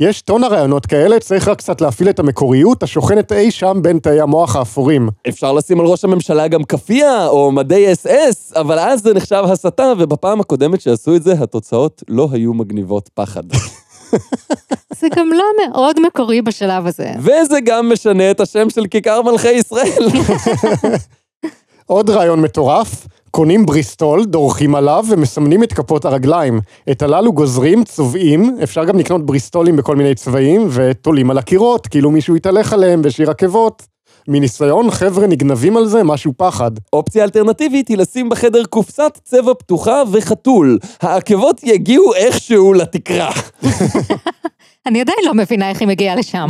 יש 0.00 0.22
טון 0.22 0.44
הרעיונות 0.44 0.86
כאלה, 0.86 1.20
צריך 1.20 1.48
רק 1.48 1.58
קצת 1.58 1.80
להפעיל 1.80 2.10
את 2.10 2.18
המקוריות 2.18 2.82
השוכנת 2.82 3.32
אי 3.32 3.50
שם 3.50 3.78
בין 3.82 3.98
תאי 3.98 4.20
המוח 4.20 4.56
האפורים. 4.56 5.08
אפשר 5.28 5.52
לשים 5.52 5.80
על 5.80 5.86
ראש 5.86 6.04
הממשלה 6.04 6.48
גם 6.48 6.64
כאפיה, 6.64 7.26
או 7.26 7.52
מדי 7.52 7.92
אס 7.92 8.06
אס, 8.06 8.52
אבל 8.56 8.78
אז 8.78 9.02
זה 9.02 9.14
נחשב 9.14 9.44
הסתה, 9.46 9.92
ובפעם 9.98 10.40
הקודמת 10.40 10.80
שעשו 10.80 11.16
את 11.16 11.22
זה, 11.22 11.32
התוצאות 11.32 12.02
לא 12.08 12.28
היו 12.32 12.54
מגניבות 12.54 13.10
פחד. 13.14 13.42
זה 15.00 15.06
גם 15.16 15.30
לא 15.32 15.44
מאוד 15.66 15.96
מקורי 16.06 16.42
בשלב 16.42 16.86
הזה. 16.86 17.12
וזה 17.18 17.60
גם 17.64 17.92
משנה 17.92 18.30
את 18.30 18.40
השם 18.40 18.70
של 18.70 18.86
כיכר 18.86 19.22
מלכי 19.22 19.50
ישראל. 19.52 20.08
עוד 21.86 22.10
רעיון 22.10 22.40
מטורף, 22.40 23.06
קונים 23.30 23.66
בריסטול, 23.66 24.24
דורכים 24.24 24.74
עליו 24.74 25.04
ומסמנים 25.08 25.62
את 25.62 25.72
כפות 25.72 26.04
הרגליים. 26.04 26.60
את 26.90 27.02
הללו 27.02 27.32
גוזרים, 27.32 27.84
צובעים, 27.84 28.56
אפשר 28.62 28.84
גם 28.84 28.98
לקנות 28.98 29.26
בריסטולים 29.26 29.76
בכל 29.76 29.96
מיני 29.96 30.14
צבעים, 30.14 30.68
ותולים 30.70 31.30
על 31.30 31.38
הקירות, 31.38 31.86
כאילו 31.86 32.10
מישהו 32.10 32.36
יתהלך 32.36 32.72
עליהם 32.72 33.02
בשיר 33.02 33.30
עקבות. 33.30 33.82
מניסיון, 34.28 34.90
חבר'ה 34.90 35.26
נגנבים 35.26 35.76
על 35.76 35.86
זה 35.86 36.04
משהו 36.04 36.32
פחד. 36.36 36.70
אופציה 36.92 37.24
אלטרנטיבית 37.24 37.88
היא 37.88 37.96
לשים 37.96 38.28
בחדר 38.28 38.64
קופסת 38.64 39.18
צבע 39.24 39.54
פתוחה 39.54 40.02
וחתול. 40.12 40.78
העקבות 41.02 41.60
יגיעו 41.62 42.14
איכשהו 42.14 42.72
לתקרה. 42.72 43.30
אני 44.86 45.00
עדיין 45.00 45.18
לא 45.24 45.34
מבינה 45.34 45.70
איך 45.70 45.80
היא 45.80 45.88
מגיעה 45.88 46.14
לשם. 46.16 46.46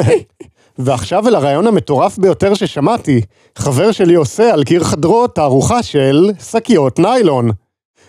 ועכשיו 0.78 1.28
אל 1.28 1.34
הרעיון 1.34 1.66
המטורף 1.66 2.18
ביותר 2.18 2.54
ששמעתי. 2.54 3.20
חבר 3.58 3.92
שלי 3.92 4.14
עושה 4.14 4.54
על 4.54 4.64
קיר 4.64 4.84
חדרו 4.84 5.26
תערוכה 5.26 5.82
של 5.82 6.30
שקיות 6.50 6.98
ניילון. 6.98 7.50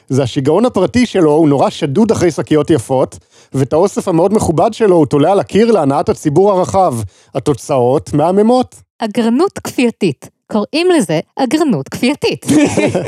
זה 0.09 0.23
השיגעון 0.23 0.65
הפרטי 0.65 1.05
שלו, 1.05 1.31
הוא 1.31 1.49
נורא 1.49 1.69
שדוד 1.69 2.11
אחרי 2.11 2.31
שקיות 2.31 2.69
יפות, 2.69 3.17
ואת 3.53 3.73
האוסף 3.73 4.07
המאוד 4.07 4.33
מכובד 4.33 4.73
שלו 4.73 4.95
הוא 4.95 5.05
תולה 5.05 5.31
על 5.31 5.39
הקיר 5.39 5.71
להנאת 5.71 6.09
הציבור 6.09 6.51
הרחב. 6.51 6.95
התוצאות 7.35 8.13
מהממות. 8.13 8.75
אגרנות 8.99 9.59
כפייתית. 9.59 10.29
קוראים 10.51 10.91
לזה 10.97 11.19
אגרנות 11.35 11.89
כפייתית. 11.89 12.45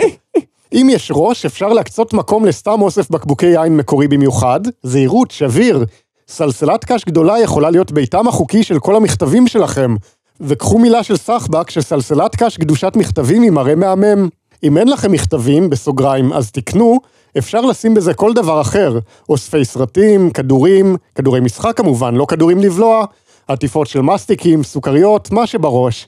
אם 0.73 0.87
יש 0.91 1.11
ראש, 1.15 1.45
אפשר 1.45 1.67
להקצות 1.67 2.13
מקום 2.13 2.45
לסתם 2.45 2.81
אוסף 2.81 3.09
בקבוקי 3.09 3.45
יין 3.45 3.77
מקורי 3.77 4.07
במיוחד, 4.07 4.59
זהירות, 4.83 5.31
שביר. 5.31 5.85
סלסלת 6.29 6.85
קש 6.85 7.05
גדולה 7.05 7.39
יכולה 7.39 7.69
להיות 7.69 7.91
ביתם 7.91 8.27
החוקי 8.27 8.63
של 8.63 8.79
כל 8.79 8.95
המכתבים 8.95 9.47
שלכם. 9.47 9.95
וקחו 10.41 10.79
מילה 10.79 11.03
של 11.03 11.17
סחבק 11.17 11.69
שסלסלת 11.69 12.35
קש 12.35 12.57
קדושת 12.57 12.91
מכתבים 12.95 13.41
היא 13.41 13.51
מראה 13.51 13.75
מהמם. 13.75 14.29
אם 14.63 14.77
אין 14.77 14.87
לכם 14.87 15.11
מכתבים, 15.11 15.69
בסוגריים, 15.69 16.33
אז 16.33 16.51
תקנו, 16.51 16.99
אפשר 17.37 17.61
לשים 17.61 17.93
בזה 17.93 18.13
כל 18.13 18.33
דבר 18.33 18.61
אחר, 18.61 18.99
אוספי 19.29 19.65
סרטים, 19.65 20.31
כדורים, 20.31 20.95
כדורי 21.15 21.39
משחק 21.39 21.77
כמובן, 21.77 22.15
לא 22.15 22.25
כדורים 22.25 22.59
לבלוע, 22.59 23.05
עטיפות 23.47 23.87
של 23.87 24.01
מסטיקים, 24.01 24.63
סוכריות, 24.63 25.31
מה 25.31 25.47
שבראש. 25.47 26.07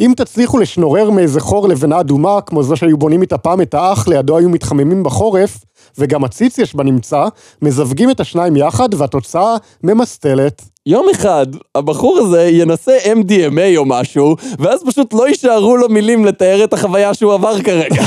אם 0.00 0.12
תצליחו 0.16 0.58
לשנורר 0.58 1.10
מאיזה 1.10 1.40
חור 1.40 1.68
לבנה 1.68 2.00
אדומה, 2.00 2.40
כמו 2.40 2.62
זו 2.62 2.76
שהיו 2.76 2.98
בונים 2.98 3.22
איתה 3.22 3.38
פעם 3.38 3.60
את 3.60 3.74
האח, 3.74 4.08
לידו 4.08 4.36
היו 4.36 4.48
מתחממים 4.48 5.02
בחורף, 5.02 5.64
וגם 5.98 6.24
עציץ 6.24 6.58
יש 6.58 6.74
בנמצא, 6.74 7.24
מזווגים 7.62 8.10
את 8.10 8.20
השניים 8.20 8.56
יחד, 8.56 8.94
והתוצאה 8.94 9.56
ממסטלת. 9.82 10.62
יום 10.86 11.06
אחד, 11.12 11.46
הבחור 11.74 12.18
הזה 12.18 12.48
ינסה 12.52 12.92
MDMA 13.04 13.76
או 13.76 13.84
משהו, 13.84 14.36
ואז 14.58 14.84
פשוט 14.86 15.12
לא 15.14 15.28
יישארו 15.28 15.76
לו 15.76 15.88
מילים 15.88 16.24
לתאר 16.24 16.64
את 16.64 16.72
החוויה 16.72 17.14
שהוא 17.14 17.34
עבר 17.34 17.62
כרגע. 17.62 18.02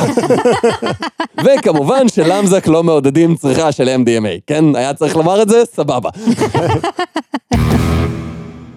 וכמובן 1.45 2.09
שלמזק 2.09 2.67
לא 2.67 2.83
מעודדים 2.83 3.35
צריכה 3.35 3.71
של 3.71 3.89
MDMA, 4.03 4.41
כן? 4.47 4.75
היה 4.75 4.93
צריך 4.93 5.15
לומר 5.15 5.41
את 5.41 5.49
זה? 5.49 5.63
סבבה. 5.65 6.09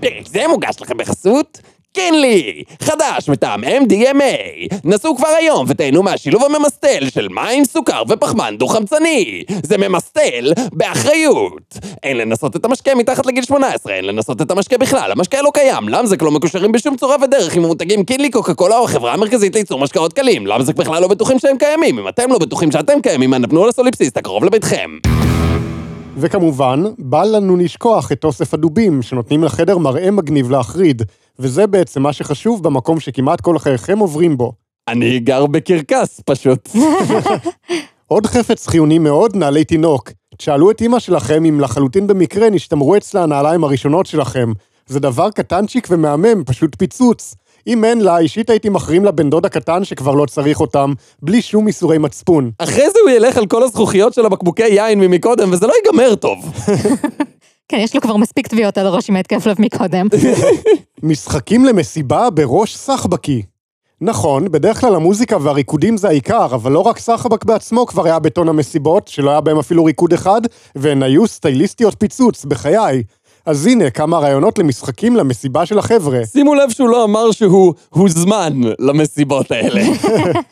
פרק 0.00 0.26
זה 0.32 0.44
מוגש 0.48 0.76
לכם 0.80 0.96
בחסות 0.96 1.60
קינלי, 1.92 2.62
חדש 2.82 3.28
מטעם 3.28 3.64
MDMA. 3.64 4.74
נסו 4.84 5.16
כבר 5.16 5.28
היום 5.28 5.64
ותהנו 5.68 6.02
מהשילוב 6.02 6.44
הממסטל 6.44 7.10
של 7.14 7.28
מים, 7.28 7.64
סוכר 7.64 8.02
ופחמן 8.08 8.54
דו-חמצני. 8.58 9.42
זה 9.62 9.78
ממסטל 9.78 10.52
באחריות. 10.72 11.78
אין 12.02 12.16
לנסות 12.16 12.56
את 12.56 12.64
המשקה 12.64 12.94
מתחת 12.94 13.26
לגיל 13.26 13.44
18, 13.44 13.92
אין 13.94 14.04
לנסות 14.04 14.42
את 14.42 14.50
המשקה 14.50 14.78
בכלל, 14.78 15.12
המשקה 15.12 15.42
לא 15.42 15.50
קיים, 15.54 15.88
למזק 15.88 16.22
לא 16.22 16.30
מקושרים 16.30 16.72
בשום 16.72 16.96
צורה 16.96 17.16
ודרך 17.22 17.56
עם 17.56 17.64
המותגים 17.64 18.04
קינלי, 18.04 18.30
קוקה 18.30 18.54
קולה 18.54 18.78
או 18.78 18.84
החברה 18.84 19.14
המרכזית 19.14 19.54
לייצור 19.54 19.80
משקאות 19.80 20.12
קלים. 20.12 20.46
למזק 20.46 20.74
בכלל 20.74 21.02
לא 21.02 21.08
בטוחים 21.08 21.38
שהם 21.38 21.58
קיימים, 21.58 21.98
אם 21.98 22.08
אתם 22.08 22.30
לא 22.30 22.38
בטוחים 22.38 22.72
שאתם 22.72 23.00
קיימים, 23.02 23.34
אנא 23.34 23.46
פנו 23.46 23.66
לסוליפסיסט 23.66 24.16
הקרוב 24.16 24.44
לביתכם. 24.44 24.90
וכמובן, 26.16 26.84
בל 26.98 27.36
לנו 27.36 27.56
לשכוח 27.56 28.12
את 28.12 28.24
אוסף 28.24 28.54
הדובים, 28.54 29.02
שנותנים 29.02 29.44
לחדר 29.44 29.78
מראה 29.78 30.10
מגניב 30.10 30.50
להחריד, 30.50 31.02
וזה 31.40 31.66
בעצם 31.66 32.02
מה 32.02 32.12
שחשוב 32.12 32.62
במקום 32.62 33.00
שכמעט 33.00 33.40
כל 33.40 33.58
חייכם 33.58 33.98
עוברים 33.98 34.36
בו. 34.36 34.52
אני 34.88 35.18
גר 35.18 35.46
בקרקס, 35.46 36.20
פשוט. 36.26 36.68
עוד 38.06 38.26
חפץ 38.26 38.66
חיוני 38.66 38.98
מאוד, 38.98 39.36
נעלי 39.36 39.64
תינוק. 39.64 40.10
תשאלו 40.36 40.70
את 40.70 40.82
אמא 40.82 40.98
שלכם 40.98 41.44
אם 41.44 41.60
לחלוטין 41.60 42.06
במקרה 42.06 42.50
נשתמרו 42.50 42.96
אצלה 42.96 43.22
הנעליים 43.22 43.64
הראשונות 43.64 44.06
שלכם. 44.06 44.52
זה 44.86 45.00
דבר 45.00 45.30
קטנצ'יק 45.30 45.88
ומהמם, 45.90 46.44
פשוט 46.44 46.76
פיצוץ. 46.78 47.34
אם 47.66 47.84
אין 47.84 48.00
לה, 48.00 48.18
אישית 48.18 48.50
הייתי 48.50 48.68
מחרים 48.68 49.04
לבן 49.04 49.30
דוד 49.30 49.46
הקטן 49.46 49.84
שכבר 49.84 50.14
לא 50.14 50.26
צריך 50.26 50.60
אותם, 50.60 50.92
בלי 51.22 51.42
שום 51.42 51.66
איסורי 51.66 51.98
מצפון. 51.98 52.50
אחרי 52.58 52.90
זה 52.90 52.98
הוא 53.02 53.10
ילך 53.10 53.36
על 53.36 53.46
כל 53.46 53.62
הזכוכיות 53.62 54.14
של 54.14 54.26
הבקבוקי 54.26 54.68
יין 54.68 55.00
ממקודם, 55.00 55.52
וזה 55.52 55.66
לא 55.66 55.72
ייגמר 55.84 56.14
טוב. 56.14 56.38
כן, 57.70 57.76
יש 57.76 57.94
לו 57.94 58.00
כבר 58.00 58.16
מספיק 58.16 58.48
תביעות 58.48 58.78
על 58.78 58.86
הראש 58.86 59.08
עם 59.08 59.16
ההתקף 59.16 59.46
לב 59.46 59.56
מקודם. 59.58 60.06
משחקים 61.02 61.64
למסיבה 61.64 62.30
בראש 62.30 62.76
סחבקי. 62.76 63.42
נכון, 64.00 64.52
בדרך 64.52 64.80
כלל 64.80 64.94
המוזיקה 64.94 65.36
והריקודים 65.40 65.96
זה 65.96 66.08
העיקר, 66.08 66.46
אבל 66.54 66.72
לא 66.72 66.80
רק 66.80 66.98
סחבק 66.98 67.44
בעצמו 67.44 67.86
כבר 67.86 68.06
היה 68.06 68.18
בטון 68.18 68.48
המסיבות, 68.48 69.08
שלא 69.08 69.30
היה 69.30 69.40
בהם 69.40 69.58
אפילו 69.58 69.84
ריקוד 69.84 70.12
אחד, 70.12 70.40
והן 70.74 71.02
היו 71.02 71.26
סטייליסטיות 71.26 71.94
פיצוץ, 71.98 72.44
בחיי. 72.44 73.02
אז 73.46 73.66
הנה, 73.66 73.90
כמה 73.90 74.18
רעיונות 74.18 74.58
למשחקים 74.58 75.16
למסיבה 75.16 75.66
של 75.66 75.78
החבר'ה. 75.78 76.26
שימו 76.26 76.54
לב 76.54 76.70
שהוא 76.70 76.88
לא 76.88 77.04
אמר 77.04 77.30
שהוא 77.30 77.74
הוזמן 77.88 78.60
למסיבות 78.78 79.50
האלה. 79.50 79.82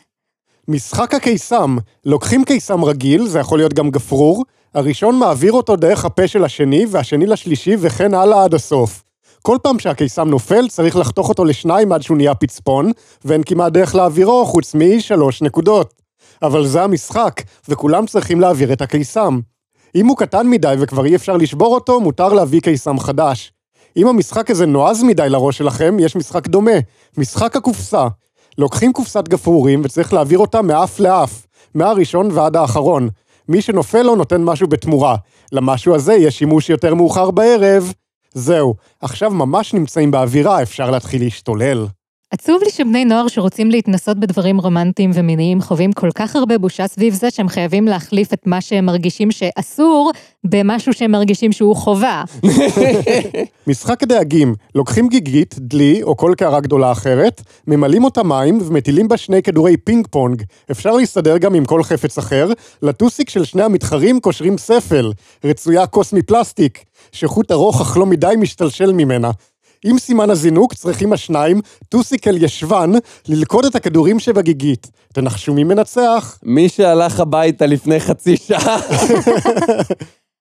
משחק 0.67 1.13
הקיסם, 1.13 1.77
לוקחים 2.05 2.43
קיסם 2.43 2.83
רגיל, 2.83 3.27
זה 3.27 3.39
יכול 3.39 3.59
להיות 3.59 3.73
גם 3.73 3.89
גפרור, 3.89 4.45
הראשון 4.73 5.19
מעביר 5.19 5.51
אותו 5.51 5.75
דרך 5.75 6.05
הפה 6.05 6.27
של 6.27 6.43
השני, 6.43 6.85
והשני 6.89 7.25
לשלישי, 7.25 7.75
וכן 7.79 8.13
הלאה 8.13 8.43
עד 8.43 8.53
הסוף. 8.53 9.03
כל 9.41 9.57
פעם 9.63 9.79
שהקיסם 9.79 10.29
נופל, 10.29 10.67
צריך 10.67 10.95
לחתוך 10.95 11.29
אותו 11.29 11.45
לשניים 11.45 11.91
עד 11.91 12.01
שהוא 12.01 12.17
נהיה 12.17 12.35
פצפון, 12.35 12.91
ואין 13.25 13.41
כמעט 13.45 13.73
דרך 13.73 13.95
להעבירו 13.95 14.45
חוץ 14.45 14.75
משלוש 14.75 15.41
נקודות. 15.41 15.93
אבל 16.41 16.67
זה 16.67 16.83
המשחק, 16.83 17.41
וכולם 17.69 18.05
צריכים 18.05 18.41
להעביר 18.41 18.73
את 18.73 18.81
הקיסם. 18.81 19.39
אם 19.95 20.07
הוא 20.07 20.17
קטן 20.17 20.47
מדי 20.47 20.75
וכבר 20.79 21.05
אי 21.05 21.15
אפשר 21.15 21.37
לשבור 21.37 21.75
אותו, 21.75 21.99
מותר 21.99 22.33
להביא 22.33 22.61
קיסם 22.61 22.99
חדש. 22.99 23.51
אם 23.97 24.07
המשחק 24.07 24.51
הזה 24.51 24.65
נועז 24.65 25.03
מדי 25.03 25.29
לראש 25.29 25.57
שלכם, 25.57 25.97
יש 25.99 26.15
משחק 26.15 26.47
דומה, 26.47 26.71
משחק 27.17 27.55
הקופסה. 27.55 28.07
לוקחים 28.57 28.93
קופסת 28.93 29.27
גפרורים 29.27 29.81
וצריך 29.83 30.13
להעביר 30.13 30.39
אותה 30.39 30.61
מאף 30.61 30.99
לאף, 30.99 31.47
מהראשון 31.75 32.29
ועד 32.31 32.55
האחרון. 32.55 33.09
מי 33.49 33.61
שנופל 33.61 34.01
לו 34.01 34.15
נותן 34.15 34.43
משהו 34.43 34.67
בתמורה. 34.67 35.15
למשהו 35.51 35.95
הזה 35.95 36.13
יש 36.13 36.37
שימוש 36.37 36.69
יותר 36.69 36.95
מאוחר 36.95 37.31
בערב. 37.31 37.93
זהו, 38.33 38.75
עכשיו 39.01 39.31
ממש 39.31 39.73
נמצאים 39.73 40.11
באווירה, 40.11 40.61
אפשר 40.61 40.91
להתחיל 40.91 41.23
להשתולל. 41.23 41.87
עצוב 42.31 42.63
לי 42.63 42.71
שבני 42.71 43.05
נוער 43.05 43.27
שרוצים 43.27 43.71
להתנסות 43.71 44.19
בדברים 44.19 44.59
רומנטיים 44.59 45.11
ומיניים 45.13 45.61
חווים 45.61 45.93
כל 45.93 46.09
כך 46.15 46.35
הרבה 46.35 46.57
בושה 46.57 46.87
סביב 46.87 47.13
זה 47.13 47.31
שהם 47.31 47.49
חייבים 47.49 47.87
להחליף 47.87 48.33
את 48.33 48.47
מה 48.47 48.61
שהם 48.61 48.85
מרגישים 48.85 49.31
שאסור 49.31 50.11
במשהו 50.43 50.93
שהם 50.93 51.11
מרגישים 51.11 51.51
שהוא 51.51 51.75
חובה. 51.75 52.23
משחק 53.67 54.03
הדייגים, 54.03 54.55
לוקחים 54.75 55.07
גיגית, 55.07 55.55
דלי 55.59 56.03
או 56.03 56.17
כל 56.17 56.33
קערה 56.37 56.59
גדולה 56.59 56.91
אחרת, 56.91 57.41
ממלאים 57.67 58.03
אותה 58.03 58.23
מים 58.23 58.59
ומטילים 58.61 59.07
בה 59.07 59.17
שני 59.17 59.41
כדורי 59.41 59.77
פינג 59.77 60.07
פונג. 60.07 60.43
אפשר 60.71 60.91
להסתדר 60.91 61.37
גם 61.37 61.53
עם 61.53 61.65
כל 61.65 61.83
חפץ 61.83 62.17
אחר, 62.17 62.49
לטוסיק 62.81 63.29
של 63.29 63.45
שני 63.45 63.63
המתחרים 63.63 64.19
קושרים 64.19 64.57
ספל, 64.57 65.11
רצויה 65.43 65.87
כוס 65.87 66.13
מפלסטיק, 66.13 66.83
שחוט 67.11 67.51
ארוך 67.51 67.81
אך 67.81 67.97
לא 67.97 68.05
מדי 68.05 68.33
משתלשל 68.37 68.91
ממנה. 68.91 69.31
עם 69.85 69.99
סימן 69.99 70.29
הזינוק 70.29 70.73
צריכים 70.73 71.13
השניים, 71.13 71.61
טוסיק 71.89 72.27
אל 72.27 72.43
ישבן, 72.43 72.91
ללכוד 73.27 73.65
את 73.65 73.75
הכדורים 73.75 74.19
שבגיגית. 74.19 74.87
תנחשו 75.13 75.53
מי 75.53 75.63
מנצח? 75.63 76.39
מי 76.43 76.69
שהלך 76.69 77.19
הביתה 77.19 77.65
לפני 77.65 77.99
חצי 77.99 78.37
שעה. 78.37 78.79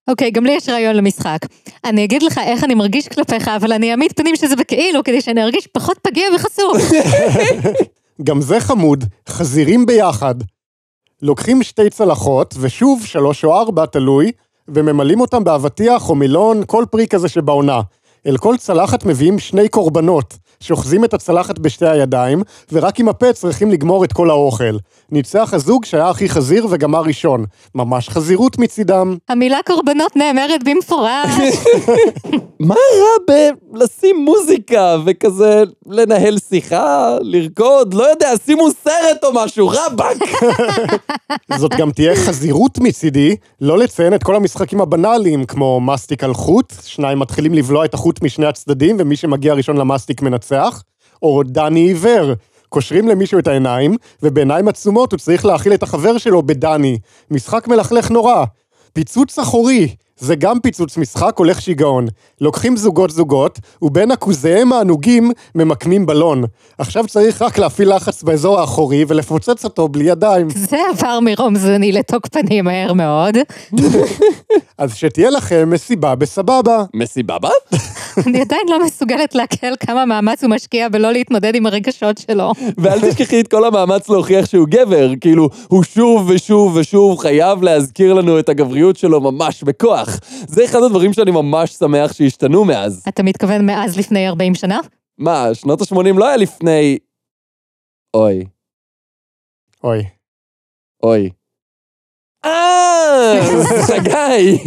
אוקיי, 0.08 0.30
גם 0.30 0.44
לי 0.44 0.52
יש 0.52 0.68
רעיון 0.68 0.96
למשחק. 0.96 1.38
אני 1.84 2.04
אגיד 2.04 2.22
לך 2.22 2.38
איך 2.38 2.64
אני 2.64 2.74
מרגיש 2.74 3.08
כלפיך, 3.08 3.48
אבל 3.48 3.72
אני 3.72 3.90
אעמיד 3.90 4.12
פנים 4.12 4.36
שזה 4.36 4.56
בכאילו, 4.56 5.04
כדי 5.04 5.20
שאני 5.20 5.42
ארגיש 5.42 5.66
פחות 5.66 5.98
פגיע 6.02 6.24
וחשוף. 6.34 6.76
גם 8.22 8.40
זה 8.40 8.60
חמוד, 8.60 9.04
חזירים 9.28 9.86
ביחד. 9.86 10.34
לוקחים 11.22 11.62
שתי 11.62 11.90
צלחות, 11.90 12.54
ושוב 12.60 13.06
שלוש 13.06 13.44
או 13.44 13.54
ארבע, 13.54 13.86
תלוי, 13.86 14.32
וממלאים 14.68 15.20
אותם 15.20 15.44
באבטיח 15.44 16.08
או 16.08 16.14
מילון, 16.14 16.62
כל 16.66 16.84
פרי 16.90 17.06
כזה 17.06 17.28
שבעונה. 17.28 17.80
אל 18.26 18.36
כל 18.36 18.56
צלחת 18.56 19.04
מביאים 19.04 19.38
שני 19.38 19.68
קורבנות, 19.68 20.38
שאוחזים 20.60 21.04
את 21.04 21.14
הצלחת 21.14 21.58
בשתי 21.58 21.86
הידיים, 21.86 22.42
ורק 22.72 23.00
עם 23.00 23.08
הפה 23.08 23.32
צריכים 23.32 23.70
לגמור 23.70 24.04
את 24.04 24.12
כל 24.12 24.30
האוכל. 24.30 24.76
ניצח 25.10 25.54
הזוג 25.54 25.84
שהיה 25.84 26.08
הכי 26.08 26.28
חזיר 26.28 26.66
וגמר 26.70 27.02
ראשון. 27.02 27.44
ממש 27.74 28.08
חזירות 28.08 28.58
מצידם. 28.58 29.16
המילה 29.28 29.58
קורבנות 29.66 30.16
נאמרת 30.16 30.64
במפורש. 30.64 31.30
מה 32.60 32.74
רע 32.74 33.34
בלשים 33.70 34.16
מוזיקה 34.24 34.96
וכזה 35.06 35.62
לנהל 35.86 36.38
שיחה, 36.48 37.16
לרקוד, 37.20 37.94
לא 37.94 38.10
יודע, 38.10 38.30
שימו 38.46 38.68
סרט 38.84 39.24
או 39.24 39.30
משהו, 39.34 39.68
רבאק. 39.68 40.16
זאת 41.58 41.74
גם 41.74 41.90
תהיה 41.90 42.16
חזירות 42.16 42.78
מצידי, 42.78 43.36
לא 43.60 43.78
לציין 43.78 44.14
את 44.14 44.22
כל 44.22 44.36
המשחקים 44.36 44.80
הבנאליים, 44.80 45.44
כמו 45.44 45.80
מסטיק 45.80 46.24
על 46.24 46.34
חוט, 46.34 46.72
שניים 46.84 47.18
מתחילים 47.18 47.54
לבלוע 47.54 47.84
את 47.84 47.94
החוט 47.94 48.22
משני 48.22 48.46
הצדדים, 48.46 48.96
ומי 48.98 49.16
שמגיע 49.16 49.54
ראשון 49.54 49.76
למסטיק 49.76 50.22
מנצח, 50.22 50.47
או 51.22 51.42
דני 51.42 51.80
עיוור. 51.80 52.32
קושרים 52.68 53.08
למישהו 53.08 53.38
את 53.38 53.46
העיניים, 53.46 53.96
ובעיניים 54.22 54.68
עצומות 54.68 55.12
הוא 55.12 55.18
צריך 55.18 55.44
להאכיל 55.44 55.74
את 55.74 55.82
החבר 55.82 56.18
שלו 56.18 56.42
בדני. 56.42 56.98
משחק 57.30 57.68
מלכלך 57.68 58.10
נורא. 58.10 58.44
פיצוץ 58.92 59.38
אחורי, 59.38 59.94
זה 60.18 60.36
גם 60.36 60.60
פיצוץ 60.60 60.96
משחק 60.96 61.38
הולך 61.38 61.60
שיגעון. 61.60 62.06
לוקחים 62.40 62.76
זוגות 62.76 63.10
זוגות, 63.10 63.58
ובין 63.82 64.10
עכוזיהם 64.10 64.72
הענוגים 64.72 65.32
ממקמים 65.54 66.06
בלון. 66.06 66.44
עכשיו 66.78 67.06
צריך 67.08 67.42
רק 67.42 67.58
להפעיל 67.58 67.96
לחץ 67.96 68.22
באזור 68.22 68.60
האחורי 68.60 69.04
ולפוצץ 69.08 69.64
אותו 69.64 69.88
בלי 69.88 70.04
ידיים. 70.04 70.50
זה 70.70 70.76
עבר 70.90 71.18
מרומזוני 71.20 71.92
לתוקפני 71.92 72.62
מהר 72.62 72.92
מאוד. 72.92 73.36
אז 74.78 74.94
שתהיה 74.94 75.30
לכם 75.30 75.70
מסיבה 75.70 76.14
בסבבה. 76.14 76.84
מסיבבה? 76.94 77.50
אני 78.26 78.40
עדיין 78.40 78.62
לא 78.68 78.84
מסוגלת 78.84 79.34
לעכל 79.34 79.76
כמה 79.80 80.04
מאמץ 80.04 80.44
הוא 80.44 80.50
משקיע 80.50 80.88
בלא 80.88 81.12
להתמודד 81.12 81.54
עם 81.54 81.66
הרגשות 81.66 82.18
שלו. 82.18 82.52
ואל 82.78 83.00
תשכחי 83.00 83.40
את 83.40 83.48
כל 83.48 83.64
המאמץ 83.64 84.08
להוכיח 84.08 84.46
שהוא 84.46 84.66
גבר, 84.68 85.10
כאילו, 85.20 85.48
הוא 85.68 85.82
שוב 85.82 86.30
ושוב 86.30 86.76
ושוב 86.76 87.18
חייב 87.18 87.62
להזכיר 87.62 88.14
לנו 88.14 88.38
את 88.38 88.48
הגבריות 88.48 88.96
שלו 88.96 89.20
ממש 89.20 89.62
בכוח. 89.62 90.07
זה 90.46 90.64
אחד 90.64 90.78
הדברים 90.82 91.12
שאני 91.12 91.30
ממש 91.30 91.70
שמח 91.70 92.12
שהשתנו 92.12 92.64
מאז. 92.64 93.04
אתה 93.08 93.22
מתכוון 93.22 93.66
מאז 93.66 93.98
לפני 93.98 94.28
40 94.28 94.54
שנה? 94.54 94.80
מה, 95.18 95.54
שנות 95.54 95.80
ה-80 95.80 96.18
לא 96.18 96.26
היה 96.26 96.36
לפני... 96.36 96.98
אוי, 98.14 98.44
אוי. 99.84 100.04
אוי. 101.02 101.30
אה, 102.44 103.40
חגי, 103.88 104.58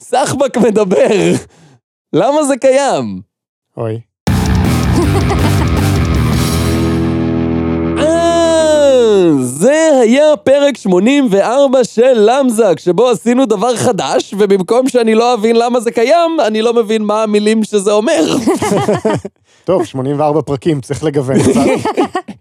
סחבק 0.00 0.56
מדבר. 0.56 1.32
למה 2.12 2.44
זה 2.44 2.56
קיים? 2.56 3.20
אוי. 3.76 4.00
זה 9.40 9.90
היה 10.00 10.36
פרק 10.36 10.76
84 10.76 11.84
של 11.84 12.12
למזק, 12.16 12.78
שבו 12.78 13.08
עשינו 13.10 13.46
דבר 13.46 13.76
חדש, 13.76 14.34
ובמקום 14.38 14.88
שאני 14.88 15.14
לא 15.14 15.34
אבין 15.34 15.56
למה 15.56 15.80
זה 15.80 15.90
קיים, 15.90 16.36
אני 16.46 16.62
לא 16.62 16.74
מבין 16.74 17.02
מה 17.02 17.22
המילים 17.22 17.64
שזה 17.64 17.92
אומר. 17.92 18.36
טוב, 19.64 19.84
84 19.84 20.40
פרקים, 20.42 20.80
צריך 20.80 21.04
לגוון 21.04 21.36
קצת. 21.38 21.60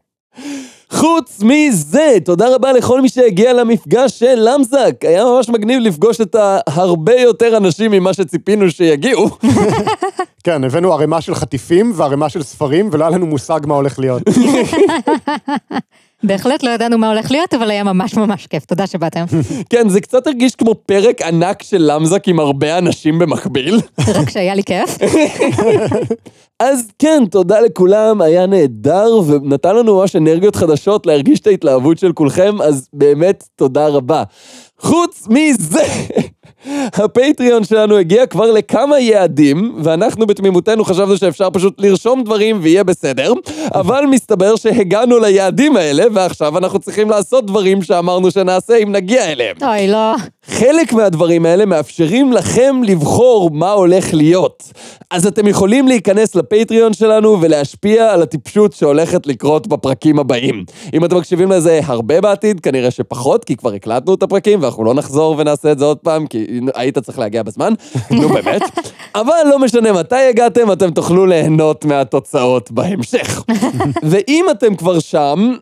חוץ 0.89 1.43
מזה, 1.43 2.17
תודה 2.25 2.55
רבה 2.55 2.73
לכל 2.73 3.01
מי 3.01 3.09
שהגיע 3.09 3.53
למפגש 3.53 4.19
של 4.19 4.35
למזק. 4.37 4.91
היה 5.01 5.25
ממש 5.25 5.49
מגניב 5.49 5.79
לפגוש 5.81 6.21
את 6.21 6.35
הרבה 6.67 7.15
יותר 7.15 7.57
אנשים 7.57 7.91
ממה 7.91 8.13
שציפינו 8.13 8.71
שיגיעו. 8.71 9.29
כן, 10.43 10.63
הבאנו 10.63 10.93
ערימה 10.93 11.21
של 11.21 11.35
חטיפים 11.35 11.91
וערימה 11.95 12.29
של 12.29 12.43
ספרים, 12.43 12.89
ולא 12.91 13.03
היה 13.03 13.17
לנו 13.17 13.25
מושג 13.25 13.59
מה 13.67 13.75
הולך 13.75 13.99
להיות. 13.99 14.21
בהחלט 16.27 16.63
לא 16.63 16.69
ידענו 16.69 16.97
מה 16.97 17.09
הולך 17.09 17.31
להיות, 17.31 17.53
אבל 17.53 17.71
היה 17.71 17.83
ממש 17.83 18.17
ממש 18.17 18.47
כיף, 18.47 18.65
תודה 18.65 18.87
שבאתם. 18.87 19.25
כן, 19.69 19.89
זה 19.89 20.01
קצת 20.01 20.27
הרגיש 20.27 20.55
כמו 20.55 20.75
פרק 20.75 21.21
ענק 21.21 21.63
של 21.63 21.91
למזק 21.91 22.27
עם 22.27 22.39
הרבה 22.39 22.77
אנשים 22.77 23.19
במקביל. 23.19 23.79
רק 24.15 24.29
שהיה 24.29 24.55
לי 24.55 24.63
כיף. 24.63 24.97
אז 26.59 26.87
כן, 26.99 27.23
תודה 27.31 27.59
לכולם, 27.59 28.21
היה 28.21 28.45
נהדר, 28.45 29.19
ונתן 29.27 29.75
לנו 29.75 29.95
ממש 29.95 30.15
אנרגיות 30.15 30.55
חדשות 30.55 31.05
להרגיש 31.05 31.39
את 31.39 31.47
ההתלהבות 31.47 31.97
של 31.97 32.13
כולכם, 32.13 32.61
אז 32.61 32.87
באמת 32.93 33.43
תודה 33.55 33.87
רבה. 33.87 34.23
חוץ 34.79 35.27
מזה, 35.29 35.83
הפטריון 36.93 37.63
שלנו 37.63 37.97
הגיע 37.97 38.25
כבר 38.25 38.51
לכמה 38.51 38.99
יעדים, 38.99 39.75
ואנחנו 39.83 40.25
בתמימותנו 40.27 40.85
חשבנו 40.85 41.17
שאפשר 41.17 41.49
פשוט 41.49 41.81
לרשום 41.81 42.23
דברים 42.23 42.59
ויהיה 42.61 42.83
בסדר, 42.83 43.33
אבל 43.75 44.05
מסתבר 44.05 44.55
שהגענו 44.55 45.19
ליעדים 45.19 45.77
האלה, 45.77 46.03
ועכשיו 46.13 46.57
אנחנו 46.57 46.79
צריכים 46.79 47.09
לעשות 47.09 47.45
דברים 47.45 47.81
שאמרנו 47.81 48.31
שנעשה 48.31 48.77
אם 48.77 48.91
נגיע 48.91 49.31
אליהם. 49.31 49.55
אוי, 49.61 49.87
לא. 49.87 50.15
חלק 50.47 50.93
מהדברים 50.93 51.45
האלה 51.45 51.65
מאפשרים 51.65 52.33
לכם 52.33 52.81
לבחור 52.83 53.49
מה 53.53 53.71
הולך 53.71 54.13
להיות. 54.13 54.63
אז 55.11 55.27
אתם 55.27 55.47
יכולים 55.47 55.87
להיכנס 55.87 56.35
לפטריון 56.35 56.93
שלנו 56.93 57.41
ולהשפיע 57.41 58.11
על 58.11 58.21
הטיפשות 58.21 58.73
שהולכת 58.73 59.27
לקרות 59.27 59.67
בפרקים 59.67 60.19
הבאים. 60.19 60.65
אם 60.93 61.05
אתם 61.05 61.17
מקשיבים 61.17 61.51
לזה 61.51 61.79
הרבה 61.83 62.21
בעתיד, 62.21 62.59
כנראה 62.59 62.91
שפחות, 62.91 63.45
כי 63.45 63.55
כבר 63.55 63.73
הקלטנו 63.73 64.13
את 64.13 64.23
הפרקים 64.23 64.61
ואנחנו 64.61 64.83
לא 64.83 64.93
נחזור 64.93 65.35
ונעשה 65.37 65.71
את 65.71 65.79
זה 65.79 65.85
עוד 65.85 65.97
פעם, 65.97 66.27
כי 66.27 66.45
היית 66.75 66.99
צריך 66.99 67.19
להגיע 67.19 67.43
בזמן, 67.43 67.73
נו 68.21 68.29
באמת. 68.29 68.61
אבל 69.15 69.33
לא 69.49 69.59
משנה 69.59 69.93
מתי 69.93 70.15
הגעתם, 70.29 70.71
אתם 70.71 70.91
תוכלו 70.91 71.25
ליהנות 71.25 71.85
מהתוצאות 71.85 72.71
בהמשך. 72.71 73.43
ואם 74.11 74.45
אתם 74.51 74.75
כבר 74.75 74.99
שם, 74.99 75.53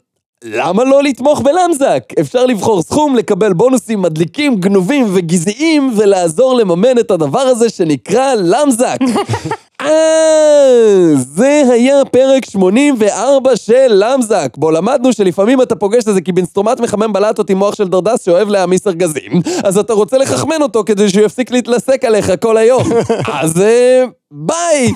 למה 0.44 0.84
לא 0.84 1.04
לתמוך 1.04 1.42
בלמזק? 1.42 2.04
אפשר 2.20 2.46
לבחור 2.46 2.82
סכום, 2.82 3.16
לקבל 3.16 3.54
בונוסים 3.54 4.02
מדליקים, 4.02 4.56
גנובים 4.56 5.06
וגזעיים, 5.14 5.94
ולעזור 5.98 6.56
לממן 6.56 7.00
את 7.00 7.12
הדבר 7.12 7.40
הזה 7.40 7.70
שנקרא 7.70 8.34
למזק. 8.34 8.98
אה, 9.82 11.14
זה 11.16 11.64
היה 11.72 12.06
פרק 12.12 12.46
84 12.46 13.56
של 13.56 13.88
למזק, 13.90 14.54
בו 14.58 14.72
למדנו 14.72 15.14
שלפעמים 15.14 15.62
אתה 15.62 15.76
פוגש 15.76 16.08
איזה 16.08 16.22
קיבינסטרומט 16.22 16.80
מחמם 16.80 17.14
בלטות 17.14 17.50
עם 17.50 17.58
מוח 17.58 17.76
של 17.76 17.88
דרדס 17.88 18.26
שאוהב 18.26 18.50
להעמיס 18.50 18.88
ארגזים, 18.88 19.42
אז 19.64 19.78
אתה 19.78 19.94
רוצה 19.94 20.18
לחכמן 20.18 20.62
אותו 20.62 20.84
כדי 20.86 21.10
שהוא 21.10 21.26
יפסיק 21.26 21.52
להתלסק 21.52 22.06
עליך 22.06 22.32
כל 22.42 22.58
היום. 22.58 22.84
אז 23.42 23.62
אה, 23.62 24.04
ביי! 24.32 24.94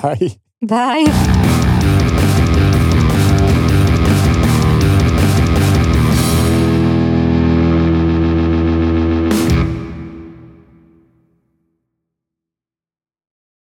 ביי. 0.62 1.04